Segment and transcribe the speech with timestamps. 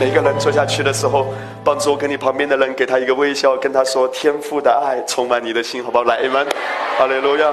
[0.00, 1.26] 每个人坐下去的时候，
[1.62, 6.46] 帮助跟你旁边的人给他一个微笑，跟他说：“天父的爱充满你的心，好不好？”来，阿门，
[6.96, 7.52] 哈利路亚。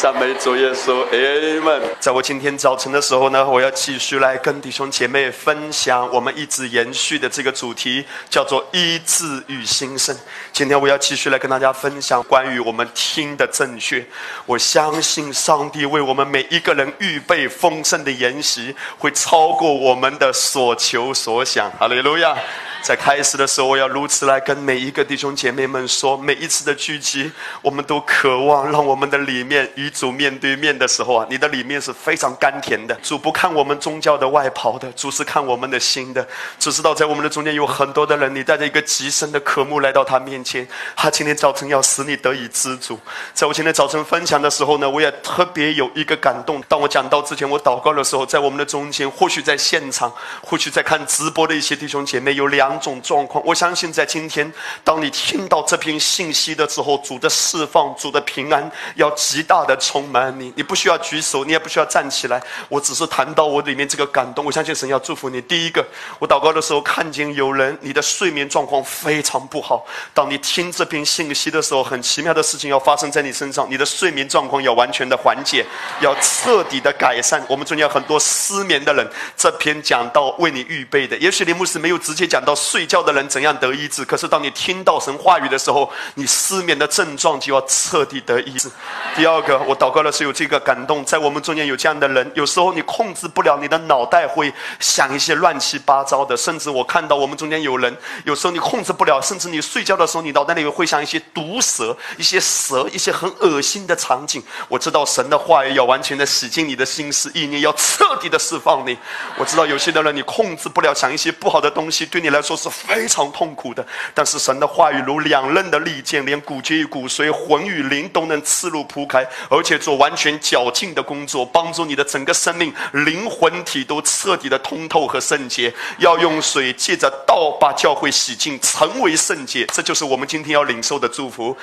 [0.00, 1.80] 赞美主耶稣，Amen。
[1.98, 10.16] 在我今天早晨的时候呢，我要继续来跟弟兄姐妹分享我们一直延续的这个主题，叫做医治与兴盛。
[10.52, 14.06] 今天我要继续来跟大家分享关于我们听的正确。
[14.46, 21.68] 我相信上帝为我们每一个人预备丰盛的筵席，会超过我们的所求所想。
[21.72, 22.36] 哈利路亚。
[22.80, 32.94] 在开始的时候，我要如此来跟每一个弟兄姐妹们说：每一次的聚集，我们都渴望让我们的里面与主面对面的时候啊，你的里面是非常甘甜的。
[33.02, 36.24] 主不看我们宗教的外袍的，主是看我们的心的。
[36.60, 42.96] 只知道在我们的中间有很多的人，你带着一个极深的渴慕来到他面前，他今天早晨要使你得以知足。
[43.34, 46.62] 在我今天早晨分享的时候呢，我也特别有一个感动。
[46.68, 50.12] 当我讲到之前，我祷告的时候，在我们的中间，或许在现场，
[50.44, 52.58] 或许在看直播的一些弟兄姐妹有两。
[52.58, 54.52] 两种状况，我相信在今天，
[54.84, 60.52] 当你听到这篇信息的时候，主的释放、主的平安要极大的充满你。
[60.56, 64.44] 你不需要举手，你也不需要站起来，我只是谈到我里面这个感动。
[64.44, 65.40] 我相信神要祝福你。
[65.42, 65.86] 第一个，
[66.18, 69.86] 我祷告的时候看见有人，你的睡眠状况非常不好。
[70.12, 75.64] 当你听这篇信息的时候，很奇妙的事情要发生在你身上，你的睡眠状况要完全的缓解，
[76.00, 77.44] 要彻底的改善。
[77.48, 82.54] 我们中间很多失眠的人，这篇讲到为你预备的，也许林牧师没有直接讲到。
[82.58, 84.04] 睡觉的人怎样得医治？
[84.04, 88.68] 可是当你听到神话语的时候，你失眠的症状就要彻底得医治。
[89.14, 104.42] 第二个，我祷告的时候有这个感动，在我们中间有这样的人，有时候你控制不了你的脑袋会想一些乱七八糟的，甚至我看到我们中间有人，有时候你控制不了，甚至你睡觉的时候，你脑袋里会想一些毒蛇、一些蛇、一些很恶心的场景。
[104.68, 108.98] 我知道神的话语要完全的洗净你的心思意念，要彻底的释放你。
[109.36, 112.48] 我知道有些的人你控制不了，想一些不好的东西，对你来说。
[112.48, 125.72] 说是非常痛苦的，但是神的话语如两刃的利剑，连骨节与骨髓、魂与灵都能刺入铺开，而且做完全绞尽的工作，帮助你的整个生命、灵魂体都彻底的通透和圣洁。
[125.98, 129.66] 要用水借着道把教会洗净，成为圣洁。
[129.66, 131.56] 这就是我们今天要领受的祝福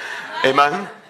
[0.44, 1.05] ，Amen。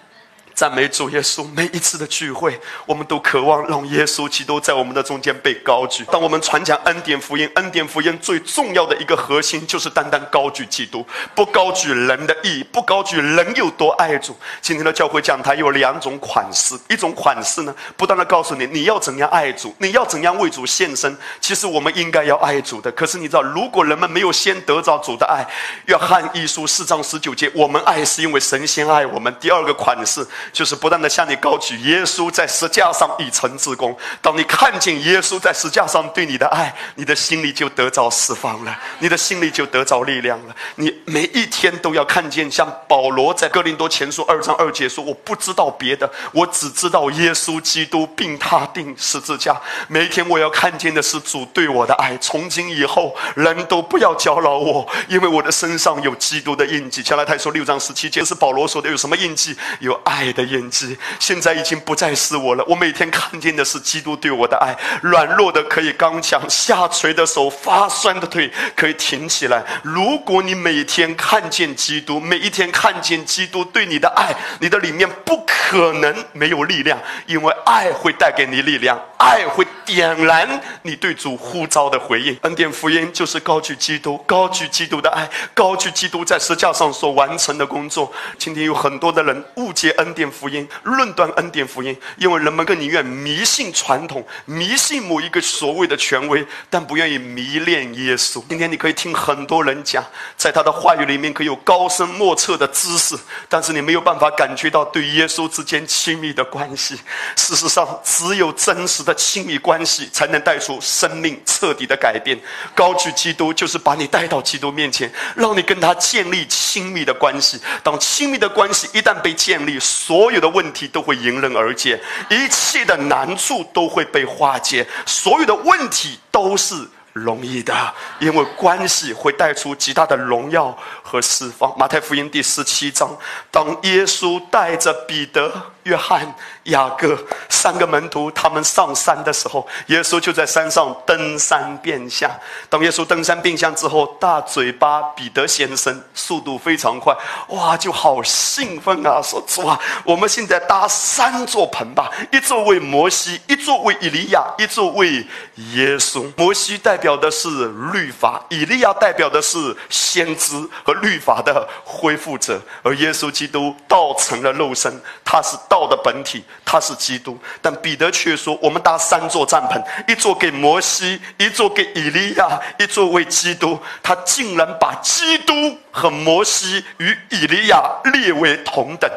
[0.56, 1.46] 赞美主耶稣！
[1.54, 6.02] 每一次的聚会，我们都渴望让耶稣基督在我们的中间被高举。
[6.10, 14.34] 当我们传讲恩典福音，恩典福音最重要的一个核心就是单单高举基督，不高举人的义，不高举人有多爱主。
[14.62, 21.14] 今天的教会讲台有两种款式，一种款式呢，不断的告诉你你要怎样爱主，你要怎样为主献身。
[21.38, 25.46] 其实我们应该要爱主的，可是你知道，如果人们没有先得着主的爱，
[25.84, 29.30] 约翰一书四章十九节，我们爱是因为神先爱我们。
[29.38, 30.26] 第二个款式。
[30.52, 33.96] 就是不断的向你高举耶稣在石架上已成之功。
[34.22, 40.54] 当你看见耶稣在石架上对你的爱，你的心里就得着释放了，你的心里就得着力量了。
[40.76, 49.60] 你每一天都要看见，像保罗在哥林多前书二章二节说：“我不知道别的，我只知道耶稣基督并他定十字架。
[49.88, 52.16] 每一天我要看见的是主对我的爱。
[52.18, 59.56] 从今以后，人都不要搅扰我，因为我的身上有基督的印记。”加拉太说六章十七节是保罗说的，有什么印记？
[59.80, 60.32] 有爱。
[60.36, 62.64] 的印记现在已经不再是我了。
[62.68, 64.76] 我每天看见的是基督对我的爱。
[65.00, 69.64] 软弱的可以刚强，下垂的手，发酸的腿可以挺起来。
[69.82, 82.38] 如果你每天看见基督，每一天看见基督对你的爱，你的里面不可能没有力量，因为爱会带给你力量，爱会点燃你对主呼召的回应。
[82.42, 88.12] 恩典福音就是高举基督，高举基督的爱，高举基督在石架上所完成的工作。
[88.36, 90.25] 今天有很多的人误解恩典。
[90.30, 98.42] 福音论断恩典福音，因为人们更宁愿迷信传统，迷信某一个所谓的权威，但不愿意迷恋耶稣。
[98.48, 100.04] 今天你可以听很多人讲，
[100.36, 103.16] 在他的话语里面可以有高深莫测的知识，
[103.48, 106.98] 但是你没有办法感觉到对耶稣之间亲密的关系。
[107.34, 112.38] 事实上，只有真实的亲密关系，才能带出生命彻底的改变。
[112.74, 117.60] 高举基督，就是把你带到基督面前，让你跟他建立亲密的关系。
[117.82, 126.74] 当亲密的关系一旦被建立，所所有的问题都会迎刃而解，一切的难处都会被化解，所有的问题都是
[127.12, 127.74] 容易的，
[128.18, 130.74] 因为关系会带出极大的荣耀
[131.16, 131.72] 和释放。
[131.78, 133.16] 马太福音第十七章，
[133.50, 135.50] 当耶稣带着彼得。
[135.86, 136.34] 约翰、
[136.64, 137.16] 雅各
[137.48, 142.28] 三个门徒，他们上山的时候，耶稣就在山上登山变相。
[142.68, 147.16] 当耶稣登山变相之后，大嘴巴彼得先生速度非常快，
[147.50, 149.22] 哇，就好兴奋啊！
[149.22, 155.24] 说主啊，我们现在搭三座棚吧，一座为摩西，一座为以利亚，一座为
[155.72, 156.28] 耶稣。
[156.36, 159.56] 摩西代表的是律法，以利亚代表的是
[159.88, 164.92] 先知和律律法的恢复者，而耶稣基督道成了肉身，
[165.24, 167.38] 他是道的本体，他是基督。
[167.62, 169.80] 但彼得却说：“我们搭三座帐篷，
[170.10, 175.54] 一座给摩西，一座给以利亚，一座为基督。”他竟然把基督
[175.92, 177.80] 和摩西与以利亚
[178.12, 179.08] 列为同等。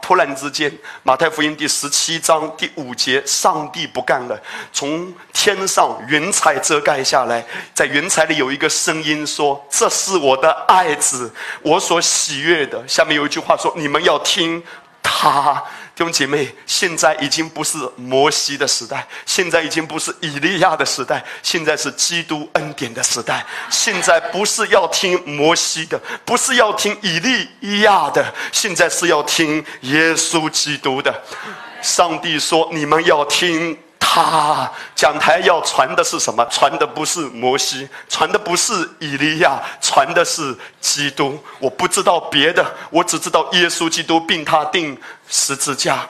[0.00, 0.72] 突然之间，
[1.02, 4.40] 马太福音第十七章第五节，上帝不干了，
[4.72, 7.44] 从天上云彩遮盖下来，
[7.74, 11.32] 在云彩里有一个声音说：“这是我的爱子，
[11.62, 14.62] 我所喜悦的。”下面有一句话说：“你们要听
[15.02, 15.62] 他。”
[15.96, 23.42] 弟兄姐妹，现在已经不是摩西的时代，现在已经不是以利亚的时代，现在是基督恩典的时代。
[23.70, 28.22] 现在不是要听摩西的，不是要听以利亚的，
[28.52, 31.24] 现在是要听耶稣基督的。
[31.80, 33.78] 上帝说：“你们要听。”
[34.08, 36.46] 他讲台要传的是什么？
[36.48, 41.36] 传的不是摩西，传的不是以利亚，传的是基督。
[41.58, 44.96] 我不知道别的，我只知道耶稣基督并他定
[45.28, 46.06] 十字架。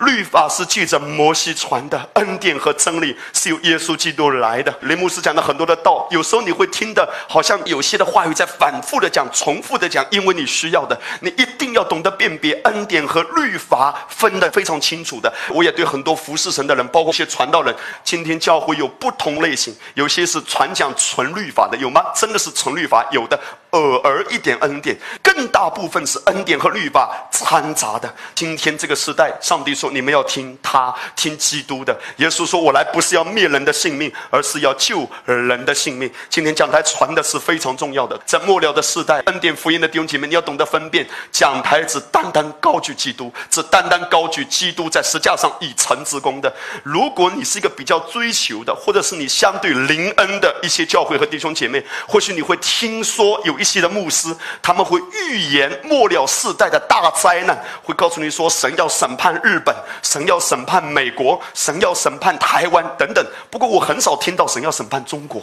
[0.00, 4.72] 律法是记着摩西传的，恩典和真理是由耶稣基督来的。
[4.82, 15.32] 雷牧师讲了很多的道，有时候你会听的，好像有些的话语在反复的讲、重复的讲，因为你需要的，你一定要懂得辨别恩典和律法分得非常清楚的。
[15.48, 17.74] 我也对很多服侍神的人，包括一些传道人，
[18.04, 22.04] 今天教会有不同类型，有些是传讲纯律法的，有吗？
[22.14, 23.38] 真的是纯律法，有的。
[23.70, 28.12] 偶尔一点恩典，更大部分是恩典和律法掺杂的。
[28.34, 38.18] 今天这个时代，上帝说：“你们要听他，听基督的。”耶稣说：“我来不是要灭人的性命，而是要救人的性命。”今天讲台传的是非常重要的。
[38.24, 41.06] 在末了的时代，恩典福音的弟兄姐妹，你要懂得分辨。
[41.30, 46.50] 讲台只单单高举基督，只单单高举基督在石架上已成之功的。
[46.82, 53.57] 如果你是一个比较追求的，或者是你相对灵恩的一些教会和弟兄姐妹，或许你会听说有。
[53.58, 63.26] 一些的牧师，他们会预言末了世代的大灾难，会告诉你说，神要审判日本，神要审判美国，神要审判台湾等等。
[63.50, 65.42] 不过，我很少听到神要审判中国。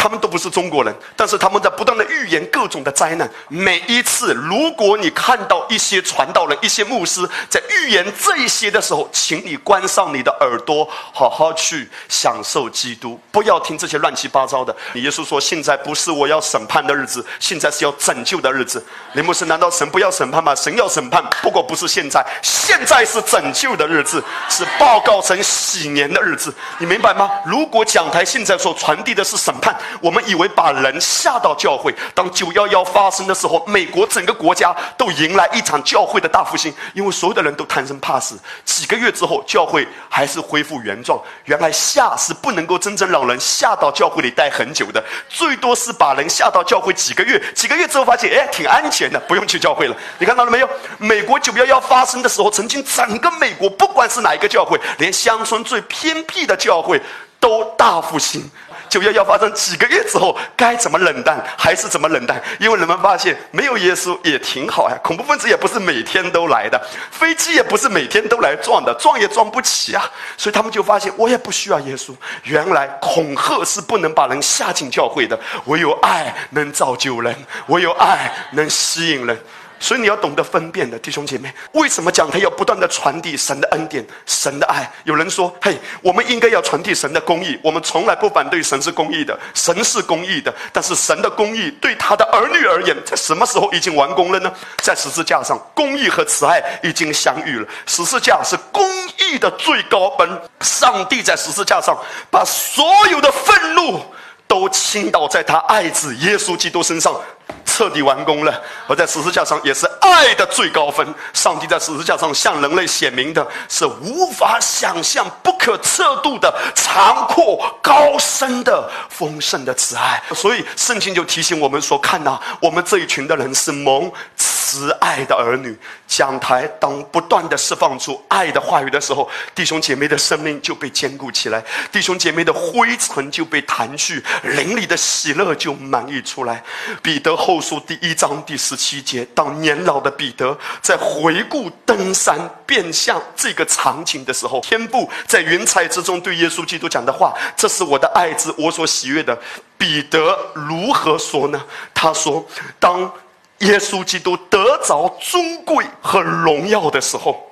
[0.00, 3.30] 他们都不是中国人，但是他们在不断的预言各种的灾难。
[3.48, 14.74] 每一次，如果你看到一些传道人、一些牧师在预言这一些的时候，请你关上你的耳朵，好好去享受基督，不要听这些乱七八糟的。
[14.94, 18.82] 耶稣说：“现在不是我要审判的日子，现在是要拯救的日子。”
[19.12, 20.54] 林牧师，难道神不要审判吗？
[20.54, 26.54] 神要审判，不过不是现在，现在是拯救的日子，是报告神喜年的日子。
[26.78, 27.30] 你明白吗？
[27.44, 38.38] 如果讲台现在所传递的是审判，我们以为把人吓到教会，当九幺幺发生的时候，美国整个国家都迎来一场教会的大复兴，因为所有的人都贪生怕死。
[38.64, 41.20] 几个月之后，教会还是恢复原状。
[41.44, 49.96] 原来吓是不能够真正让人吓到教会里待很久的，最多是把人吓到教会几个月，几个月之后发现，哎，挺安全的，不用去教会了。
[50.18, 50.68] 你看到了没有？
[50.98, 57.00] 美国九幺幺发生的时候，曾经整个美国，不管是哪一个教会，连乡村最偏僻的教会
[57.38, 58.48] 都大复兴。
[58.90, 62.42] 九幺幺发生几个月之后，该怎么冷淡还是怎么冷淡？
[62.58, 66.78] 因为人们发现没有耶稣也挺好呀，恐怖分子也不是每天都来的，
[67.12, 70.10] 飞机也不是每天都来撞的，撞也撞不起啊。
[70.36, 72.12] 所以他们就发现，我也不需要耶稣。
[72.42, 77.32] 原来恐吓是不能把人吓进教会的，唯有爱能造就人，
[77.68, 79.40] 唯有爱能吸引人。
[79.80, 84.88] 所以你要懂得分辨的弟兄姐妹，为什么讲他要不断的传递神的恩典、神的爱？
[85.04, 87.58] 有人说：“嘿，我们应该要传递神的公义。
[87.64, 90.54] 我们从来不反对神是公义的，神是公义的。
[90.70, 94.52] 但是神的公义对他的儿女而言，在什么时候已经完工了呢？
[94.82, 97.66] 在十字架上，公义和慈爱已经相遇了。
[97.86, 98.86] 十字架是公
[99.18, 100.28] 义的最高本。
[100.60, 101.98] 上帝在十字架上
[102.30, 104.04] 把所有的愤怒
[104.46, 107.18] 都倾倒在他爱子耶稣基督身上。”
[107.64, 111.06] 彻底完工了，而在十字架上也是爱的最高分。
[111.32, 120.22] 上帝在十字架上向人类显明的是无法想象、不可测度的长阔高深的丰盛的慈爱。
[120.34, 124.10] 所以圣经就提醒我们说：看呐，我们这一群的人是蒙。
[124.36, 125.76] 慈爱的儿女。
[126.06, 136.62] 讲台当不断的释放出爱的话语的时候，弟兄姐妹的生命就被坚固起来，弟兄姐妹的灰尘就被弹去，灵里的喜乐就满溢出来。
[137.02, 149.38] 彼得后书第一章第十七节，当年老的彼得在回顾登山变相这个场景的时候，天父在云彩之中对耶稣基督讲的话：“这是我的爱子，我所喜悦的。”
[149.76, 151.62] 彼得如何说呢？
[151.92, 152.44] 他说
[152.80, 153.12] ：“当。”
[153.60, 157.49] 耶稣基督得着尊贵和荣耀的时候，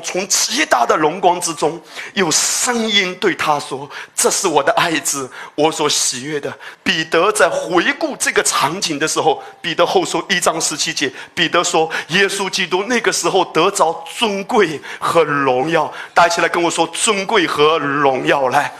[0.00, 1.80] 从极大的荣光之中，
[2.14, 6.52] 有声音对他说：“这是我的爱子，我所喜悦的。”
[6.82, 18.72] 彼得在回顾这个场景的时候，彼得后书一章十七节，彼得说：“耶稣基督那个时候得着尊贵和荣耀。”大家一起来跟我说：“尊贵和荣耀来。”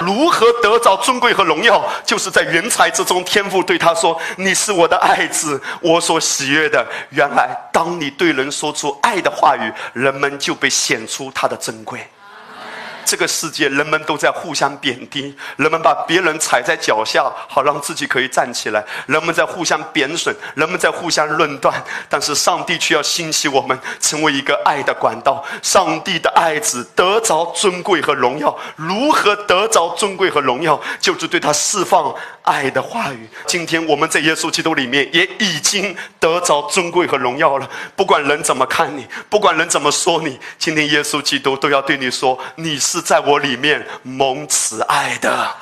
[0.00, 1.84] 如何得着尊贵和荣耀？
[2.04, 12.06] 就是在云彩之中，天父对他说：“你是我的爱子，我所喜悦的。”原来，当你对人说出爱的话语，人们就被显出他的珍贵。
[13.08, 21.82] 这个世界，人们都在互相贬低，人们把别人踩在脚下，好让自己可以站起来；人们在互相贬损，人们在互相论断。
[22.10, 25.42] 但是上帝却要兴起我们，成为一个爱的管道。
[25.62, 30.78] 上帝的爱子得着尊贵和荣耀，如何得着尊贵和荣耀？
[31.00, 32.14] 就是对他释放
[32.48, 33.28] 爱的话语。
[33.46, 37.68] 今天我们在耶稣基督里面也已经得着尊贵和荣耀了。
[37.96, 43.02] 不管人怎么看你，不管人怎么说你，今天耶稣基督都要对你说：你是。
[43.08, 45.54] 在我里面蒙慈爱的。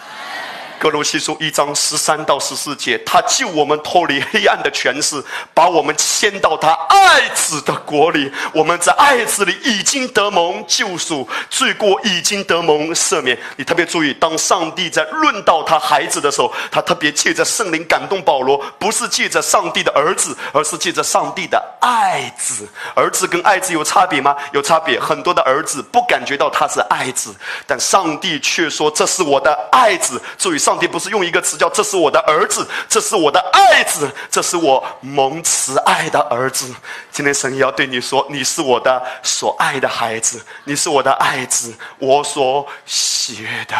[0.79, 5.23] 格罗西书一章十三到十四节，他救我们脱离黑暗的权势，
[5.55, 8.31] 把我们迁到他爱子的国里。
[8.53, 13.39] 我们在爱子里已经得蒙救赎，罪过已经得蒙赦免。
[13.57, 22.69] 你特别注意，当上帝在论到他孩子的时候，他特别借着圣灵感动保罗，不是借着上帝的儿子，而是借着上帝的爱子。
[22.95, 24.37] 儿子跟爱子有差别吗？
[24.53, 25.01] 有差别。
[25.01, 27.35] 很多的儿子不感觉到他是爱子，
[27.67, 30.21] 但上帝却说这是我的爱子。
[30.37, 30.59] 注意。
[30.67, 36.75] 上帝不是用一个词叫“这是我的儿子，这是我的爱子，这是我蒙慈爱的儿子”。
[37.13, 43.77] 今天神要对你说：“你是我的所爱的孩子，你是我的爱子，我所喜悦的。”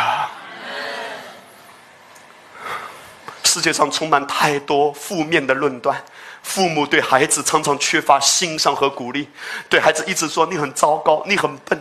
[3.43, 6.01] 世界上充满太多负面的论断，
[6.45, 9.29] 父母对孩子常常缺乏欣赏和鼓励，
[9.69, 11.77] 对孩子一直说：“你很糟糕，你很笨。”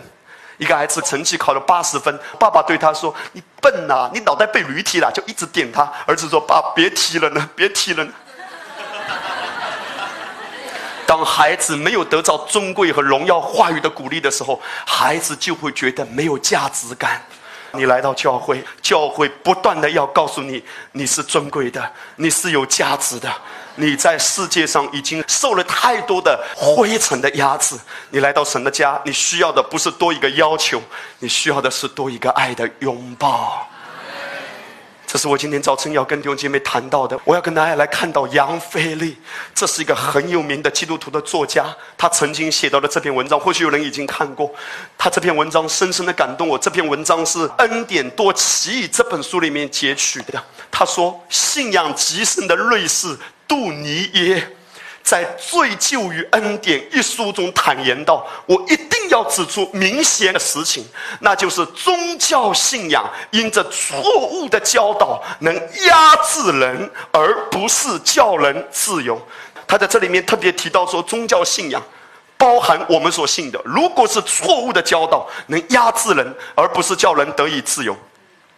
[0.57, 5.83] 一个孩子成绩考了八十分，爸爸对他说：“你笨呐，你脑袋被驴踢了。”就一直点他。
[6.05, 8.11] 儿子说：“爸，别踢了呢，别踢了呢。
[11.05, 17.21] ”当孩子没有得到尊贵和荣耀话语的鼓励的时候，孩子就会觉得没有价值感。
[17.71, 23.29] 你来到教会，教会不断的要告诉你，你是尊贵的，你是有价值的。
[23.75, 27.75] 你在世界上已经受了太多的灰尘的压制，
[28.09, 30.81] 你来到神的家，你需要的不是多一个要求，
[31.19, 33.67] 你需要的是多一个爱的拥抱。
[35.07, 37.17] 这是我今天早晨要跟弟兄姐妹谈到的。
[37.23, 39.15] 我要跟大家来看到杨飞利，
[39.53, 41.65] 这是一个很有名的基督徒的作家，
[41.97, 44.51] 他曾经写到的这篇文章，或许有人已经看过。
[44.97, 46.57] 他这篇文章深深的感动我。
[46.57, 50.43] 这篇文章是《恩典多奇异》这本书里面截取的。
[50.71, 53.15] 他说：“信仰极深的瑞士。”
[53.47, 54.49] 杜尼耶
[55.05, 60.83] 在《罪疚与恩典》一书中坦言道：“我一定要指出明显的实情，
[61.19, 65.53] 那就是宗教信仰因着错误的教导能
[65.85, 69.21] 压制人，而不是叫人自由。”
[69.67, 71.79] 他在这里面特别提到说，宗教信仰
[72.35, 77.95] 包含我们所信的，如果是错误的教导，能压制人，而不是叫人得以自由。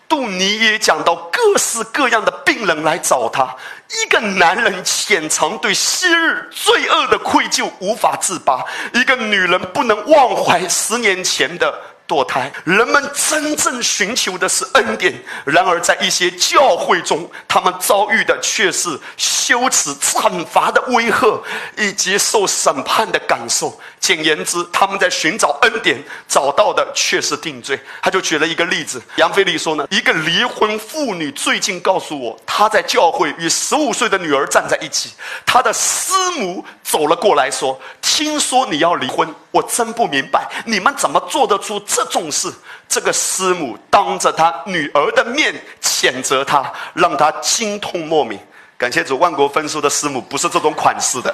[0.08, 3.56] 杜尼也讲到各式各样的病人来找他，
[4.02, 11.74] 一个男人潜藏对昔日罪恶的愧疚无法自拔，一个女人不能忘怀十年前的。
[12.08, 15.14] 堕胎，人们真正寻求的是恩典。
[15.46, 21.42] 然而，在一些教会中，他们遭遇的却是羞耻、惩罚的威吓，
[21.76, 23.78] 以及受审判的感受。
[24.00, 27.78] 简言之，他们在寻找恩典，找到的却是定罪。
[28.02, 35.12] 他就举了一个例子：杨飞利说呢，一个离婚妇女最近告诉我，她在教会与十五岁的女儿站在一起，
[35.46, 42.54] 她的师母走了过来说：“听说你要离婚，我真不明白，你们怎么做得出？”这种事，
[42.88, 48.40] 这个师母当着他女儿的面谴责他，让他心痛莫名。
[48.78, 51.34] 感谢主，万国分书的师母不是这种款式的，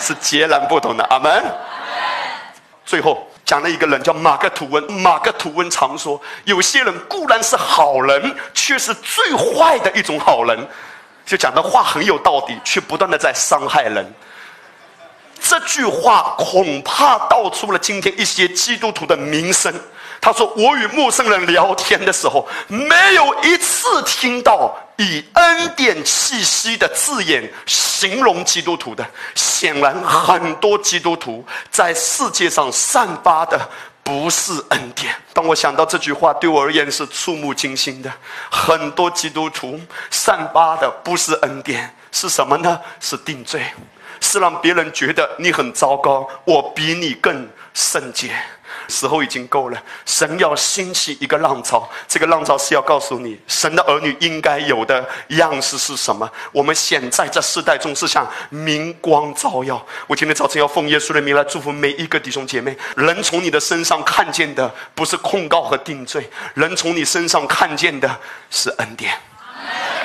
[0.00, 1.04] 是截然不同的。
[1.04, 1.44] 阿门。
[2.84, 10.68] 最后讲了一个人叫马克吐温，马克吐温常说，有些人固然是好人，却是最坏的一种好人。
[11.24, 14.12] 就讲的话很有道理，却不断的在伤害人。
[15.40, 19.74] 这句话恐怕道出了今天一些基督徒的名声。
[20.20, 29.02] 他说：“我与陌生人聊天的时候，没有一次听到以恩典气息的字眼形容基督徒的。
[29.34, 33.58] 显然，很多基督徒在世界上散发的
[34.02, 35.14] 不是恩典。
[35.32, 38.12] 当我想到这句话，对我而言是触目惊心的。
[38.50, 39.80] 很多基督徒
[40.10, 42.78] 散发的不是恩典，是什么呢？
[43.00, 43.64] 是定罪，
[44.20, 48.30] 是让别人觉得你很糟糕，我比你更圣洁。”
[48.88, 56.28] 时候已经够了，神要兴起一个浪潮，这个浪潮是要告诉你，神的儿女应该有的样式是什么。
[56.50, 59.84] 我们现在这世代中是像明光照耀。
[60.08, 62.76] 我今天早晨要奉耶稣的名来祝福每一个弟兄姐妹。
[62.96, 68.18] 人从你的身上看见的不是控告和定罪，人从你身上看见的
[68.50, 69.29] 是恩典。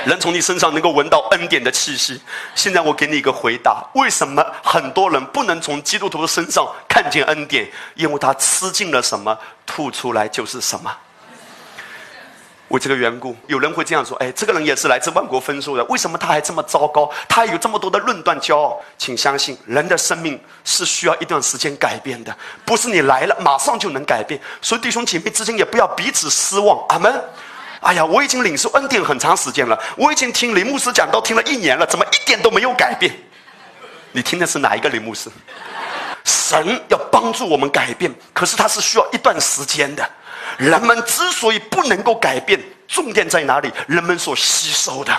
[0.06, 2.22] 人从你身上能够闻到恩典的气息。
[2.54, 7.70] 现在我给你一个回答：为什么很多人不能从基督徒的身上看见恩典？
[7.96, 10.96] 因为他吃进了什么，吐出来就是什么。
[12.70, 17.08] 为这个缘故，有人会这样说：“哎，这个人也是来自万国分数的，为什么他还这么糟糕？
[17.30, 22.36] 他有这么多的论断、骄傲？”请相信，人的生命是需要一段时间改变的，
[22.66, 24.42] 不是你来了马上就能改变。
[24.62, 26.84] 所以弟兄姐妹之间也不要彼此失望。
[26.90, 27.24] 阿门。
[27.86, 33.16] 哎呀，我已经领受恩典很长时间了，我已经听林牧师讲道听了一年了，怎么一点都没有改变？
[34.12, 35.30] 你听的是哪一个林牧师？
[36.24, 40.10] 神要帮助我们改变，可是他是需要一段时间的。
[40.58, 43.72] 人们之所以不能够改变，重点在哪里？
[43.88, 45.16] 人们所吸收的。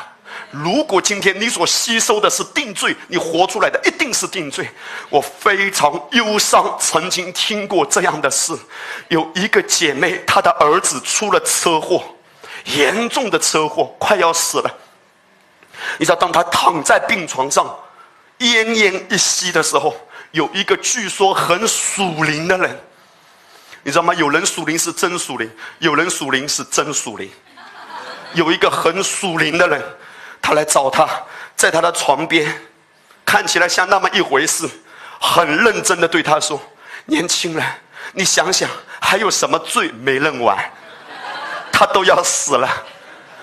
[0.50, 4.68] 如果今天你所吸收的是定罪，你活出来的一定是定罪。
[5.08, 8.52] 我非常忧伤，曾经听过这样的事：
[9.08, 12.02] 有一个姐妹，她的儿子出了车祸。
[12.66, 14.70] 严重的车祸，快要死了。
[15.99, 17.66] 你知道，当他躺在病床上，
[18.38, 19.94] 奄奄一息的时候，
[20.32, 22.80] 有一个据说很属灵的人，
[23.82, 24.12] 你知道吗？
[24.14, 27.30] 有人属灵是真属灵，有人属灵是真属灵。
[28.35, 29.82] 有一个很属灵的人，
[30.42, 31.08] 他来找他，
[31.54, 32.52] 在他的床边，
[33.25, 34.68] 看起来像那么一回事，
[35.20, 36.61] 很认真的对他说
[37.06, 37.64] ：“年轻人，
[38.12, 38.68] 你想想，
[39.00, 40.58] 还有什么罪没认完？”
[41.78, 42.66] 他都要死了，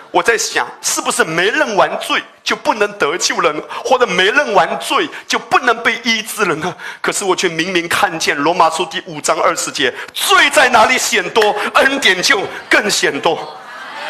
[0.10, 6.76] 我在想，是不是没认完罪就不能得救了，或者没认完罪就不能被医治了呢？
[7.00, 13.56] 可是我却明明看见罗马书第五章二十节，罪在哪里显多，恩典就更显多。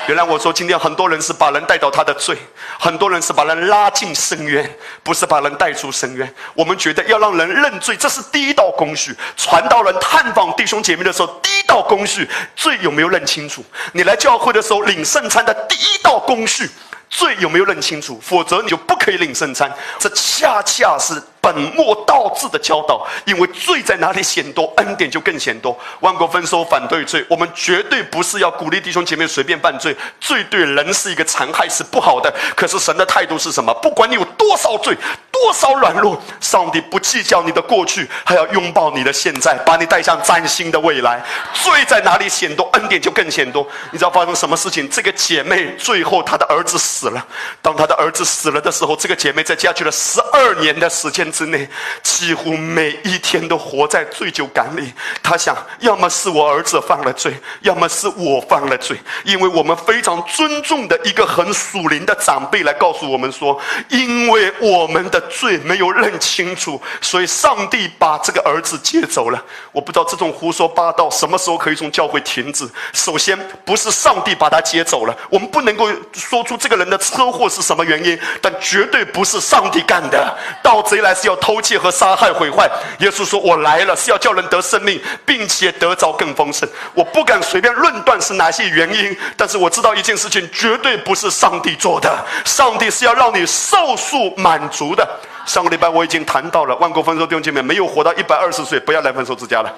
[0.07, 2.38] 原来我说，今天很多人是把人带到他的罪，
[2.78, 4.69] 很多人是把人拉进深渊，
[5.01, 6.34] 不是把人带出深渊。
[6.54, 9.15] 我们觉得要让人认罪，这是第一道工序。
[9.38, 13.63] 传道人探访弟兄姐妹的时候，第一道工序，罪有没有认清楚？
[13.93, 16.69] 你来教会的时候领圣餐的第一道工序。
[17.10, 18.19] 罪有没有认清楚？
[18.23, 19.71] 否则你就不可以领圣餐。
[19.99, 23.06] 这恰恰是本末倒置的教导。
[23.25, 25.77] 因为罪在哪里显多，恩典就更显多。
[25.99, 29.95] 万国分收反对罪，我们绝对不是要鼓励弟兄姐妹随便犯罪。
[30.21, 32.34] 罪对人是一个残害，是不好的。
[32.56, 33.73] 可是神的态度是什么？
[33.82, 34.95] 不管你有多少罪，
[35.32, 41.21] 多少软弱，上帝不计较你的过去，还要拥抱你的现在，把你带向崭新的未来。
[41.53, 43.67] 罪在哪里显多，恩典就更显多。
[43.91, 44.89] 你知道发生什么事情？
[44.89, 47.10] 这个姐妹最后她的儿子死。
[47.10, 47.25] 了。
[47.62, 51.67] 当她的儿子死了的时候，这个姐妹在家去了十二年的时间之内，
[52.02, 54.93] 几乎每一天都活在醉酒感里。
[55.22, 58.98] 他想，要么是我儿子犯了罪，要么是我犯了罪。
[59.26, 69.43] 因为我们非常尊重的一个很属灵的长辈来告诉我们说，因为我们的罪没有认清楚，所以上帝把这个儿子接走了。
[69.72, 72.67] 我不知道这种胡说八道什么时候可以从教会停止。
[72.93, 76.98] 首先，不是上帝把他接走了，我们不能够说出这个人的。
[77.04, 78.17] 车祸是什么原因？
[78.41, 80.36] 但绝对不是上帝干的。
[80.63, 82.69] 盗贼来要偷窃和杀害毁坏。
[82.99, 92.09] 耶稣说：“我来了是要叫人得生命，并且得着更丰盛。”我不敢随便论断是哪些原因，但是我知道一件事情绝对不是上帝做的。
[92.45, 95.07] 上帝是要让你受数满足的。
[95.45, 99.73] 上个礼拜我已经谈到了，万国丰收弟兄姐妹没有活到一百二十岁，不要来丰收之家了。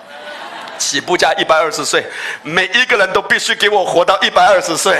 [0.77, 2.05] 起步价一百二十岁，
[2.43, 4.99] 每一个人都必须给我活到一百二十岁。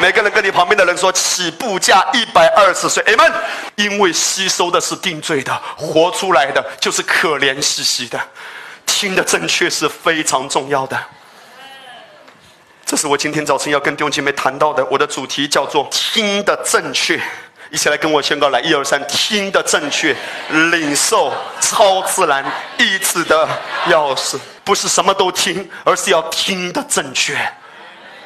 [0.00, 3.02] 每个人跟你旁边的人说，起步价一百二十岁。
[3.04, 3.32] Amen。
[3.76, 8.20] 因为吸收的是定罪的，活出来的就是可怜兮兮的。
[8.84, 10.98] 听的正确是非常重要的。
[12.84, 17.18] 这是我今天早晨要跟弟兄姐妹谈到的，我的主题叫做听的正确。
[17.72, 20.14] 一起来跟我宣告来，一二三，听的正确，
[20.70, 22.44] 领受超自然
[22.78, 23.48] 意志的
[23.88, 27.34] 钥匙，不是什么都听，而是要听的正确。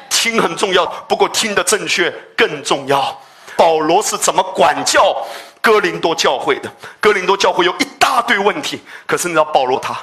[0.09, 3.17] 听很重要，不过听的正确更重要。
[3.55, 5.25] 保罗是怎么管教
[5.61, 6.69] 哥林多教会的。
[6.99, 9.97] 哥林多教会有一大堆问题，可是你知道保罗他，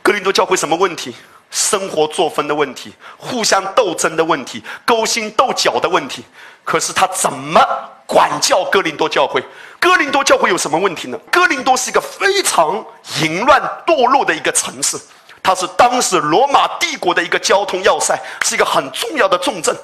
[0.00, 1.12] 哥林多教会什么问题？
[1.50, 6.22] 生活作风的问题，互相斗争的问题，勾心斗角的问题。
[6.68, 7.58] 可是他怎么
[8.04, 9.42] 管教哥林多教会？
[9.80, 11.18] 哥林多教会有什么问题呢？
[11.32, 12.84] 哥林多是一个非常
[13.22, 15.00] 淫乱堕落的一个城市，
[15.42, 19.74] 它是当时罗马帝国的一个交通要塞，是一个很重要的重镇。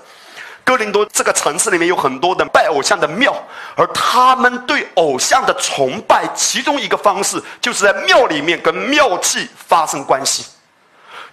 [0.63, 3.35] 哥林多这个城市里面有很多的拜偶像的庙，
[3.77, 10.45] 而他们对偶像的崇拜，其中一个方式就是在庙里面跟庙妓发生关系。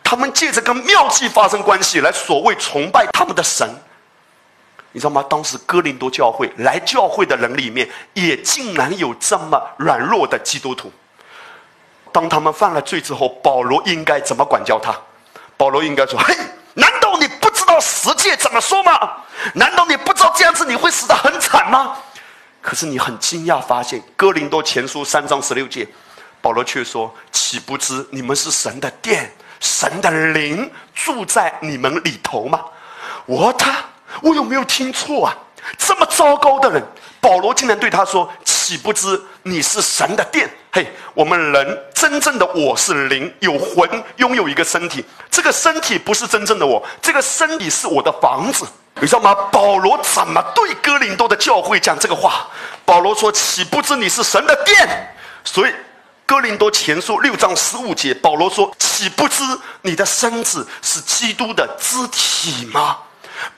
[0.02, 3.70] 他们借着跟庙妓发生关系来所谓崇拜他们的神，
[4.92, 5.24] 你知道吗？
[5.30, 10.92] 当时哥林多教会来教会的人里面，也竟然有这么软弱的基督徒。
[12.12, 14.94] 当他们犯了罪之后，保罗应该怎么管教他？
[15.56, 16.36] 保罗应该说：“嘿，
[16.74, 19.12] 难道你不知道十诫怎么说吗？
[19.54, 21.96] 难道你不知道这样子你会死得很惨吗？”
[22.62, 25.88] 可是你很惊讶发现，哥林多前书三章十六节，
[26.42, 32.60] 保罗却说：“岂不知你们是神的殿？”神的灵住在你们里头吗？
[33.28, 33.78] 我他，
[34.22, 35.38] 我有没有听错啊？
[35.78, 36.84] 这么糟糕的人，
[37.20, 45.06] 保罗竟然对他说：“岂不知你是神的殿？”嘿，我们人真正的我是灵，有魂，拥有一个身体。
[45.30, 48.66] 这个身体不是真正的我，这个身体是我的房子，
[49.00, 49.34] 你知道吗？
[49.52, 52.48] 保罗怎么对哥林多的教会讲这个话？
[52.84, 55.74] 保罗说：“岂不知你是神的殿？”所以。
[56.24, 59.44] 哥林多前书六章十五节，保罗说：“岂不知
[59.82, 63.00] 你的身子是基督的肢体吗？”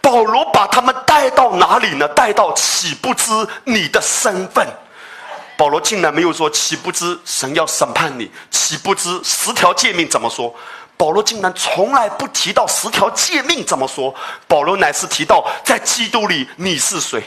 [0.02, 2.08] 保罗把他们带到哪里呢？
[2.10, 3.32] 带到岂不知
[3.64, 4.68] 你的身份？
[5.56, 10.54] 保罗竟然没有说：“岂不知神要审判你？”岂不知十条诫命怎么说？
[10.98, 14.14] 保罗竟然从来不提到十条诫命怎么说？
[14.48, 17.24] 保罗乃是提到在基督里你是谁。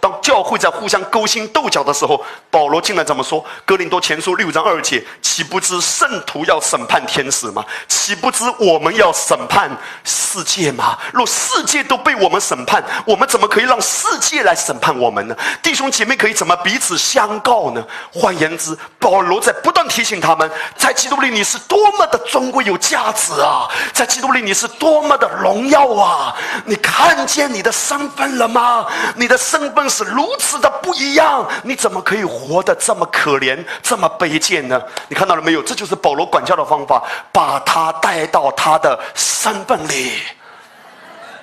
[0.00, 3.44] 当教会在互相勾心斗角的时候，保罗竟然怎么说？
[3.66, 7.62] 哥林多前书六章二节，岂不知圣徒要审判天使吗？
[7.86, 9.70] 岂不知我们要审判
[10.02, 10.96] 世界吗？
[11.12, 15.36] 若世界都被我们审判，我们怎么可以让世界来审判我们呢？
[15.62, 17.84] 弟兄姐妹可以怎么彼此相告呢？
[18.10, 23.68] 换言之，保罗在不断提醒他们，在基督里你是多么的尊贵有价值啊！
[23.92, 26.34] 在基督里你是多么的荣耀啊！
[26.64, 28.86] 你看见你的身份了吗？
[29.14, 29.89] 你的身份。
[29.90, 34.80] 是如此的不一样，你怎么可以活得这么可怜、这么卑贱呢？
[35.08, 35.62] 你看到了没有？
[35.62, 40.22] 这就是保罗管教的方法，把他带到他的身份里，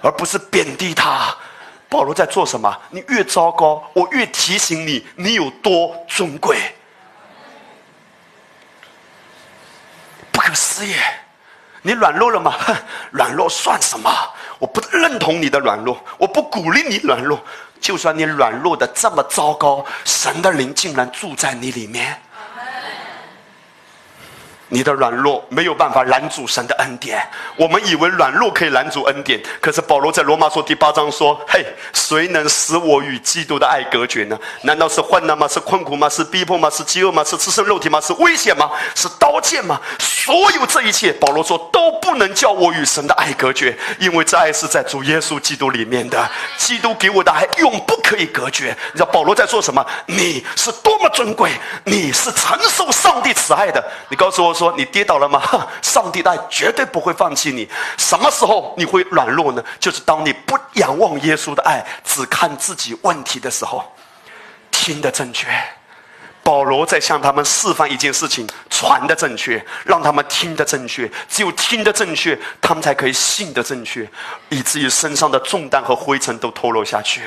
[0.02, 1.36] 而不是贬低他。
[1.90, 2.76] 保罗在做什么？
[2.90, 6.58] 你越糟糕，我越提醒你，你有多尊贵。
[10.32, 10.96] 不可思议！
[11.82, 12.54] 你软弱了吗？
[12.60, 12.76] 哼，
[13.12, 14.10] 软弱算什么？
[14.60, 17.40] 我不认同你的软弱，我不鼓励你软弱。
[17.80, 22.22] 就算你软弱的这么糟糕，神的灵竟然住在你里面。
[24.70, 27.22] 你的软弱没有办法拦阻神的恩典。
[27.56, 34.38] 我们以为软弱可以拦阻恩典，可是保罗在罗马书第八章说：“嘿，谁能使我与基督的爱隔绝呢？
[34.64, 35.48] 难道是患难吗？
[35.48, 36.10] 是困苦吗？
[36.10, 36.70] 是逼迫吗？
[36.70, 37.24] 是饥饿吗？
[37.24, 38.02] 是赤身肉体吗？
[38.02, 38.70] 是危险吗？
[38.94, 39.80] 是刀剑吗？
[40.00, 46.30] 所有这一切，保罗说都不能叫我与神的爱隔绝，因为这爱是在主耶稣基督里面的。
[46.58, 48.76] 基督给我的爱永不可以隔绝。
[48.92, 49.86] 你知道保罗在说什么？
[50.08, 51.52] 你是多么尊贵，
[51.86, 53.82] 你是承受上帝慈爱的。
[54.10, 54.57] 你告诉我。
[54.58, 55.42] 说你跌倒了吗？
[55.82, 57.70] 上帝的爱绝对不会放弃你。
[57.98, 59.64] 什么时候你会软弱呢？
[59.80, 63.84] 就是当你不仰望耶稣的爱，只看自己问题的时候。
[64.72, 65.48] 听的正确，
[66.44, 71.10] 保罗在向他们示范一件事情：传的正确，让他们听的正确。
[71.28, 74.10] 只有听的正确，他们才可以信的正确，
[74.48, 77.22] 以至于身上的重担和灰尘都脱落下去。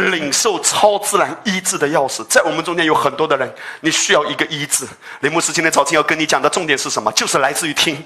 [0.00, 4.86] 领受超自然医治的钥匙，在我们中间有很多的人，你需要一个医治。
[5.20, 7.10] 林牧师今天早晨要跟你讲的重点是什么？
[7.12, 8.02] 就是来自于听，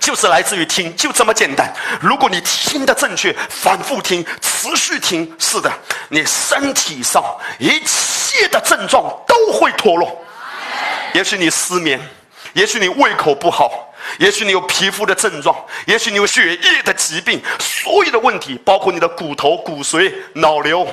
[0.00, 1.72] 就是来自于听，就这么简单。
[2.00, 5.72] 如果你听的正确，反复听，持续听，是的，
[6.08, 7.22] 你身体上
[7.58, 10.20] 一切的症状都会脱落。
[11.14, 12.00] 也许你失眠，
[12.52, 13.89] 也许你胃口不好。
[14.18, 20.86] 也许你有皮肤的症状，也许你有血液的疾病，所有的问题，包括你的骨头、骨髓、脑瘤、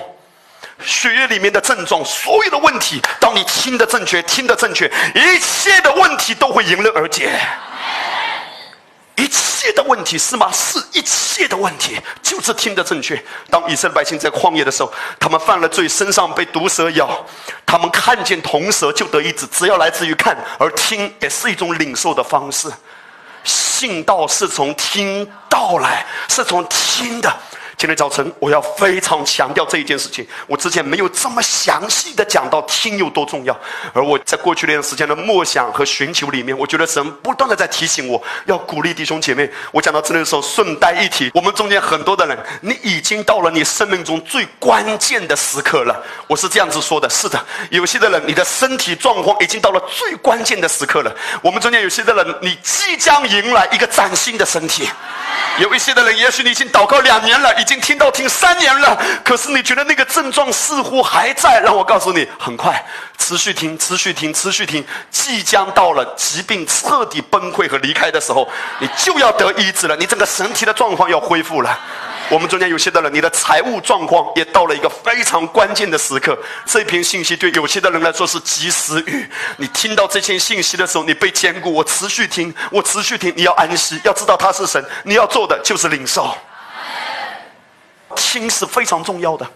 [0.83, 7.39] 血液里面的症状，所有的问题，当你听的正确，听的正确，一切的问题都会迎刃而解。
[9.15, 10.51] 一切的问题是吗？
[10.53, 13.21] 是一切的问题，就是听的正确。
[13.49, 17.25] 当以色列百姓在旷野的时候，他们犯了罪，身上被毒蛇咬，
[17.65, 22.71] 他们看见铜蛇就得医治，只要来自于看，而听也是一种领受的方式。
[23.47, 27.33] 信道是从听道来，是从听的，
[27.77, 30.27] 今天早晨我要非常强调这一件事情。
[30.47, 33.55] 我之前没有这么详细的讲到听有多重要，
[33.93, 39.47] 而我在过去那段时间的默想和寻求里面，我觉得神不断的在提醒我要鼓励弟兄姐妹。
[39.71, 46.03] 我讲到这里的时候，顺带一提，我们中间很多的人，你已经到了你生命中最关键的时刻了。
[46.25, 51.15] 我是这样子说的，是的，有些的人，你的身体状况已经到了最关键的时刻了。
[51.43, 54.89] 我们中间有些的人，你即将迎来一个崭新的身体。
[55.59, 61.59] 有一些的人，也许你已经祷告两年了，已已经听到听三年了，可是你觉得那个症状似乎还在。
[61.59, 62.81] 让我告诉你，很快，
[63.17, 68.47] 持续听，持续听，持续听，即将到了疾病彻底崩溃和离开的时候，
[68.79, 71.77] 你就要得医治了，你整个身体的状况要恢复了。
[72.29, 76.39] 我们中间有些的人，你的财务状况也到了一个非常关键的时刻。
[76.65, 79.29] 这篇信息对有些的人来说是及时雨。
[79.57, 81.73] 你听到这些信息的时候，你被坚固。
[81.73, 83.33] 我持续听，我持续听。
[83.35, 84.81] 你要安息，要知道他是神。
[85.03, 86.33] 你要做的就是领受。
[88.17, 89.49] 心是非常重要的。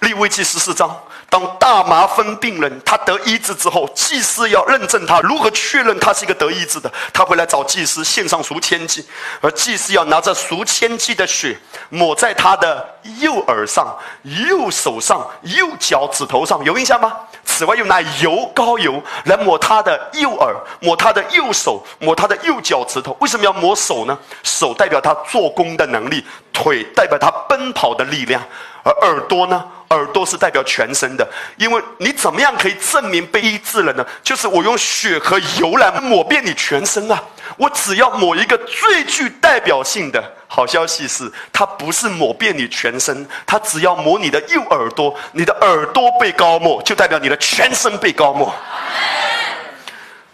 [0.00, 0.98] 立位记十四章。
[1.28, 6.90] 当大麻风病人他得医治之后，祭司要认证他，如何确认他是一个得医治的？
[7.12, 9.04] 他会来找祭司献上赎千祭，
[9.40, 17.12] 而祭司要拿着赎千祭的血抹在他的右耳上、右手上、右脚趾头上，有印象吗？
[17.44, 23.16] 此外，又拿油膏油来抹他的右耳、抹他的右手、抹他的右脚趾头。
[23.20, 24.16] 为什么要抹手呢？
[24.42, 28.42] 手代表他做工的能力，腿代表他奔跑的力量，
[28.84, 29.64] 而耳朵呢？
[29.90, 34.04] 耳朵是代表全身真的，因为你怎么样可以证明被医治了呢？
[34.24, 37.22] 就是我用血和油来抹遍你全身啊！
[37.56, 48.52] 我只要抹一个最具代表性的好消息是，它不是抹遍你全身，它只要抹你的右耳朵，你的耳朵被高抹，就代表你的全身被高抹。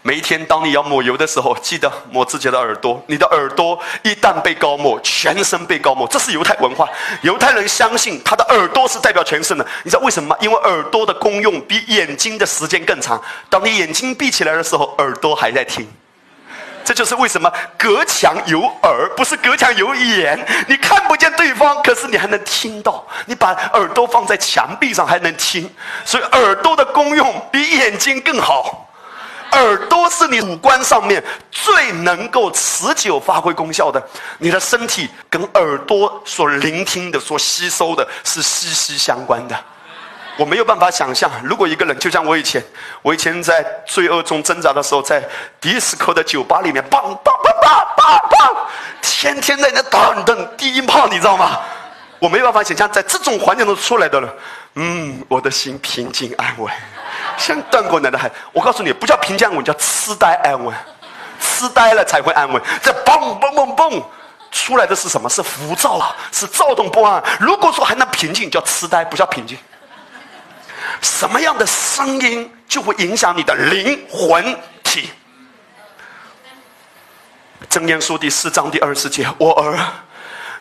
[0.05, 3.01] 每一天，当你要抹油的时候，记得抹自己的耳朵。
[3.07, 6.85] 你的耳朵一旦被高抹，全身被高抹，这是犹太文化。
[7.21, 9.65] 犹太人相信他的耳朵是代表全身的。
[9.81, 10.35] 你知道为什么吗？
[10.41, 13.21] 因为耳朵的功用比眼睛的时间更长。
[13.49, 15.89] 当你眼睛闭起来的时候，耳朵还在听。
[16.83, 20.37] 这就是为什么隔墙有耳，不是隔墙有眼。
[20.67, 23.07] 你看不见对方，可是你还能听到。
[23.25, 28.89] 你把耳朵放在墙壁上还能听，所以耳朵的功用比眼睛更好。
[29.53, 34.01] 耳朵是你五官上面最能够持久发挥功效的，
[34.37, 39.55] 你的身体跟耳朵所聆听的、所吸收的是息息相关的。
[40.35, 42.63] 我没有办法想象，如果一个人就像我以前，
[43.03, 45.23] 我以前在罪恶中挣扎的时候，在
[45.61, 48.67] 迪斯科的酒吧里面，棒棒棒棒棒棒，
[49.01, 51.59] 天天在那噔噔低音炮，你知道吗？
[52.17, 54.29] 我没有办法想象，在这种环境中出来的人，
[54.75, 56.73] 嗯，我的心平静安稳。
[57.45, 60.73] 像断过奶的海，我告诉你，不叫平静安稳，叫痴呆安稳。
[61.41, 62.61] 痴呆了才会安稳。
[62.81, 64.03] 这嘣嘣嘣嘣，
[64.49, 65.27] 出来的是什么？
[65.27, 67.21] 是浮躁啊，是躁动不安。
[67.41, 69.57] 如果说还能平静，叫痴呆，不叫平静。
[71.01, 75.09] 什么样的声音就会影响你的灵魂体？
[77.69, 79.77] 箴言书第四章第二十节，我儿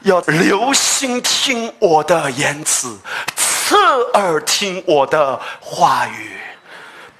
[0.00, 2.98] 要留心听我的言辞，
[3.36, 3.76] 侧
[4.14, 6.40] 耳听我的话语。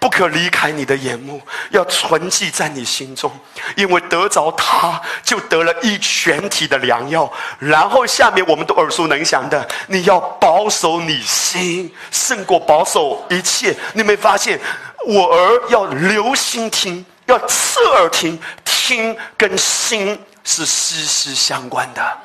[0.02, 3.30] 不可离开你的眼目，要存记在你心中，
[3.76, 7.32] 因为得着它，就得了一全体的良药。
[7.60, 13.76] 然后下面我们都耳熟能详的，你要保守你心，胜过保守一切。
[13.92, 14.58] 你没发现，
[15.06, 22.18] 我儿要留心听，要侧耳听，听跟心是息息相关的。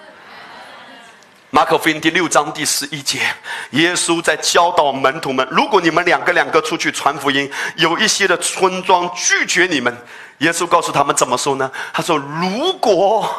[1.50, 3.22] 马可福音第六章第十一节，
[3.72, 9.98] 耶稣在教导门徒们：如果你们两个两个出去传福音，有一些的村庄拒绝你们，
[10.40, 11.72] 耶稣告诉他们怎么说呢？
[11.94, 13.34] 他说：如果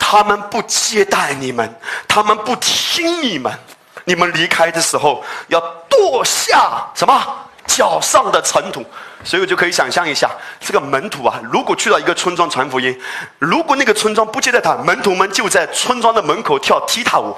[0.00, 1.72] 他们不接待你们，
[2.08, 3.56] 他们不听你们，
[4.04, 7.43] 你们离开的时候要剁下什么？
[7.66, 8.84] 脚上的尘土，
[9.24, 12.98] 所以我就可以想象一下，这个门徒啊，如果去到一个村庄传福音，
[13.38, 17.36] 如果那个村庄不接待他，门徒们就在村庄的门口跳踢踏舞，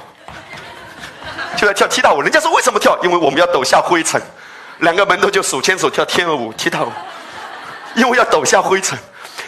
[1.56, 2.20] 就在跳踢踏舞。
[2.20, 2.98] 人家说为什么跳？
[3.02, 4.20] 因为我们要抖下灰尘，
[4.80, 6.92] 两个门徒就手牵手跳天鹅舞、踢踏舞，
[7.94, 8.98] 因为要抖下灰尘。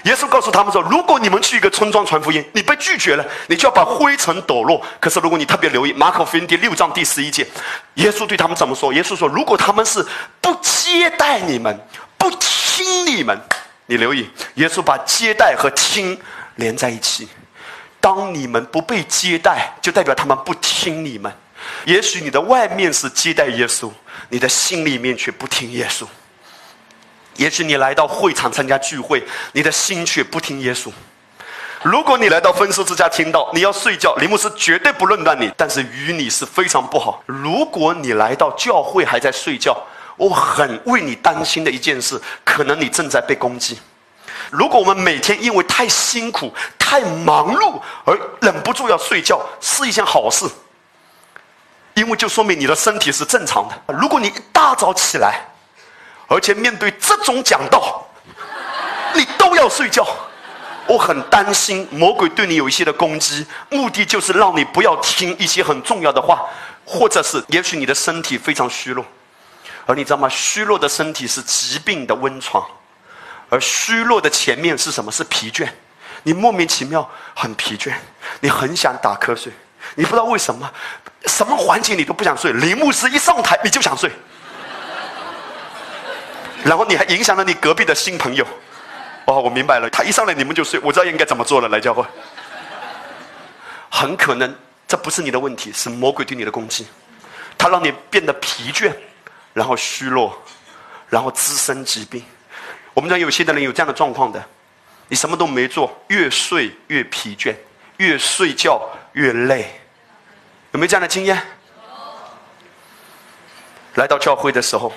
[0.05, 4.81] 耶稣告诉他们说：“如果你们去一个村庄传福音，你被拒绝了，你就要把灰尘抖落。
[5.01, 7.47] 可是如果你特别留意马可福音第六章第十一节，
[7.95, 8.93] 耶稣对他们怎么说？
[8.93, 10.05] 耶稣说：如果他们是
[10.41, 11.79] 不接待你们，
[12.17, 13.39] 不听你们，
[13.87, 16.19] 你留意，耶稣把接待和听
[16.57, 17.29] 连在一起。
[18.01, 21.33] 当你们不被接待，就代表他们不听你们。
[21.85, 23.91] 也许你的外面是接待耶稣，
[24.29, 26.07] 你的心里面却不听耶稣。”
[27.39, 30.91] 也许你来到会场参加聚会，你的心却不听耶稣。
[31.85, 37.23] 如果你来到分手之家听到你要睡觉，林牧师绝对不论断你，但是与你是非常不好。
[37.27, 39.81] 如果你来到教会还在睡觉，
[40.17, 43.79] 我很为你担心的一件事，可能你正在被攻击。
[44.51, 50.45] 如果我们每天因为太辛苦、太忙碌而忍不住要睡觉，是一件好事，
[51.95, 53.95] 因为就说明你的身体是正常的。
[53.95, 55.41] 如果你一大早起来，
[56.29, 58.07] 而且面对这种讲道，
[59.15, 60.07] 你都要睡觉，
[60.87, 66.47] 我很担心魔鬼对你有一些的攻击，目的就是让你不要听一些很重要的话，
[66.85, 69.05] 或者是也许你的身体非常虚弱。
[69.87, 70.29] 而你知道吗？
[70.29, 72.63] 虚弱的身体是疾病的温床，
[73.49, 75.11] 而虚弱的前面是什么？
[75.11, 75.67] 是疲倦。
[76.25, 77.95] 你莫名其妙很疲倦，
[78.41, 79.51] 你很想打瞌睡，
[79.95, 80.71] 你不知道为什么，
[81.25, 82.53] 什么环境你都不想睡。
[82.53, 84.11] 林牧师一上台你就想睡，
[86.65, 88.47] 然后你还影响了你隔壁的新朋友。
[89.27, 91.69] 哦，我明白了，他一上来你们就睡，我知道应该怎么做了。
[91.69, 92.05] 来教会，
[93.91, 94.55] 很可能
[94.87, 96.87] 这不是你的问题，是魔鬼对你的攻击，
[97.57, 98.93] 他让你变得疲倦。
[99.55, 100.41] 然后虚弱，
[101.09, 102.23] 然后滋生疾病。
[102.95, 104.41] 我们讲有些的人有这样的状况的，
[105.09, 107.57] 你什么都没做，越睡越疲倦，
[107.97, 109.81] 越睡觉越累，
[110.71, 111.43] 有没有这样的经验？
[113.95, 114.93] 来到教会的时候，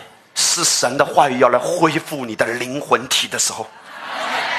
[0.52, 3.66] 是神的话语要来恢复你的灵魂体的时候，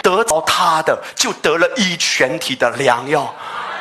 [0.02, 3.32] 得着他的，就得了一全体的良药。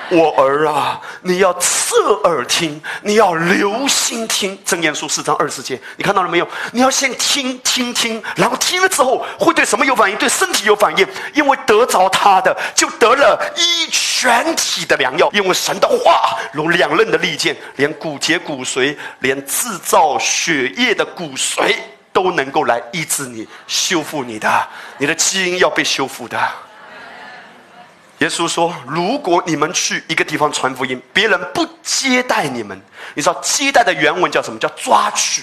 [0.09, 1.95] 我儿啊，你要侧
[2.25, 4.59] 耳听，你要留心听。
[4.65, 6.45] 真言书四章二十节，你看到了没有？
[6.73, 10.17] 你要先听听听，然后听了之后会对什么有反应？
[10.17, 15.29] 对身体有反应，因为得着他的，就得了一全体的良药。
[15.31, 21.73] 因为神的话如两刃的利剑，连骨节骨髓，连制造血液的骨髓
[22.13, 26.39] 都能够来医治你、修复你的，你的基因要被修复的。
[28.19, 32.79] 耶稣说：“如果你们去一个地方传福音，别人不接待你们，
[33.15, 34.59] 你知道接待的原文叫什么？
[34.59, 35.41] 叫抓取。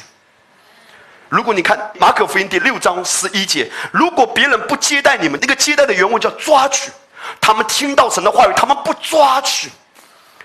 [1.29, 6.91] 如果你看马可福音第六章十一节，如果别人不接待你们，那个接待的原文叫抓取。
[7.41, 9.69] 他们听到神的话语，他们不抓取。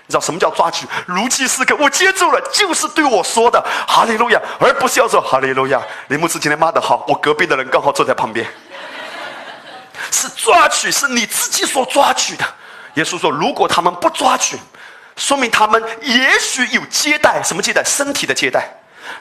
[0.06, 0.86] 你知道什么叫抓取？
[1.06, 5.80] 如饥似渴，我接住了，就是对我说的哈利路亚，而不是要说哈利路亚。
[6.08, 8.46] 林牧师今天骂的好，我隔壁的人刚好坐在旁边。
[10.10, 12.44] ”是抓取，是你自己所抓取的。
[12.94, 14.58] 耶稣说：“如果他们不抓取，
[15.16, 17.82] 说明他们也许有接待，什么接待？
[17.82, 18.68] 身体的接待。”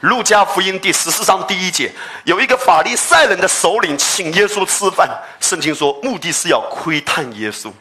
[0.01, 1.93] 路加福音第十四章第一节，
[2.23, 7.71] 有一个法利赛人的首领请耶稣吃饭，圣经说目的是要窥探耶稣。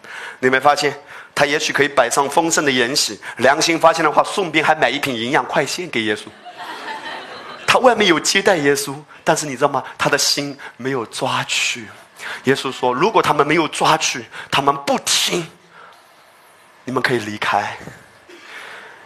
[0.41, 0.97] 你没发现，
[1.35, 6.23] 他也许可以摆上丰盛的筵席，良心发现的话，顺便还买一瓶营养快线给耶稣。
[7.67, 9.83] 他外面有接待耶稣，但是你知道吗？
[9.97, 11.87] 他的心没有抓取。
[12.45, 15.45] 耶稣说：“如果他们没有抓取，他们不听，
[16.85, 17.77] 你们可以离开。”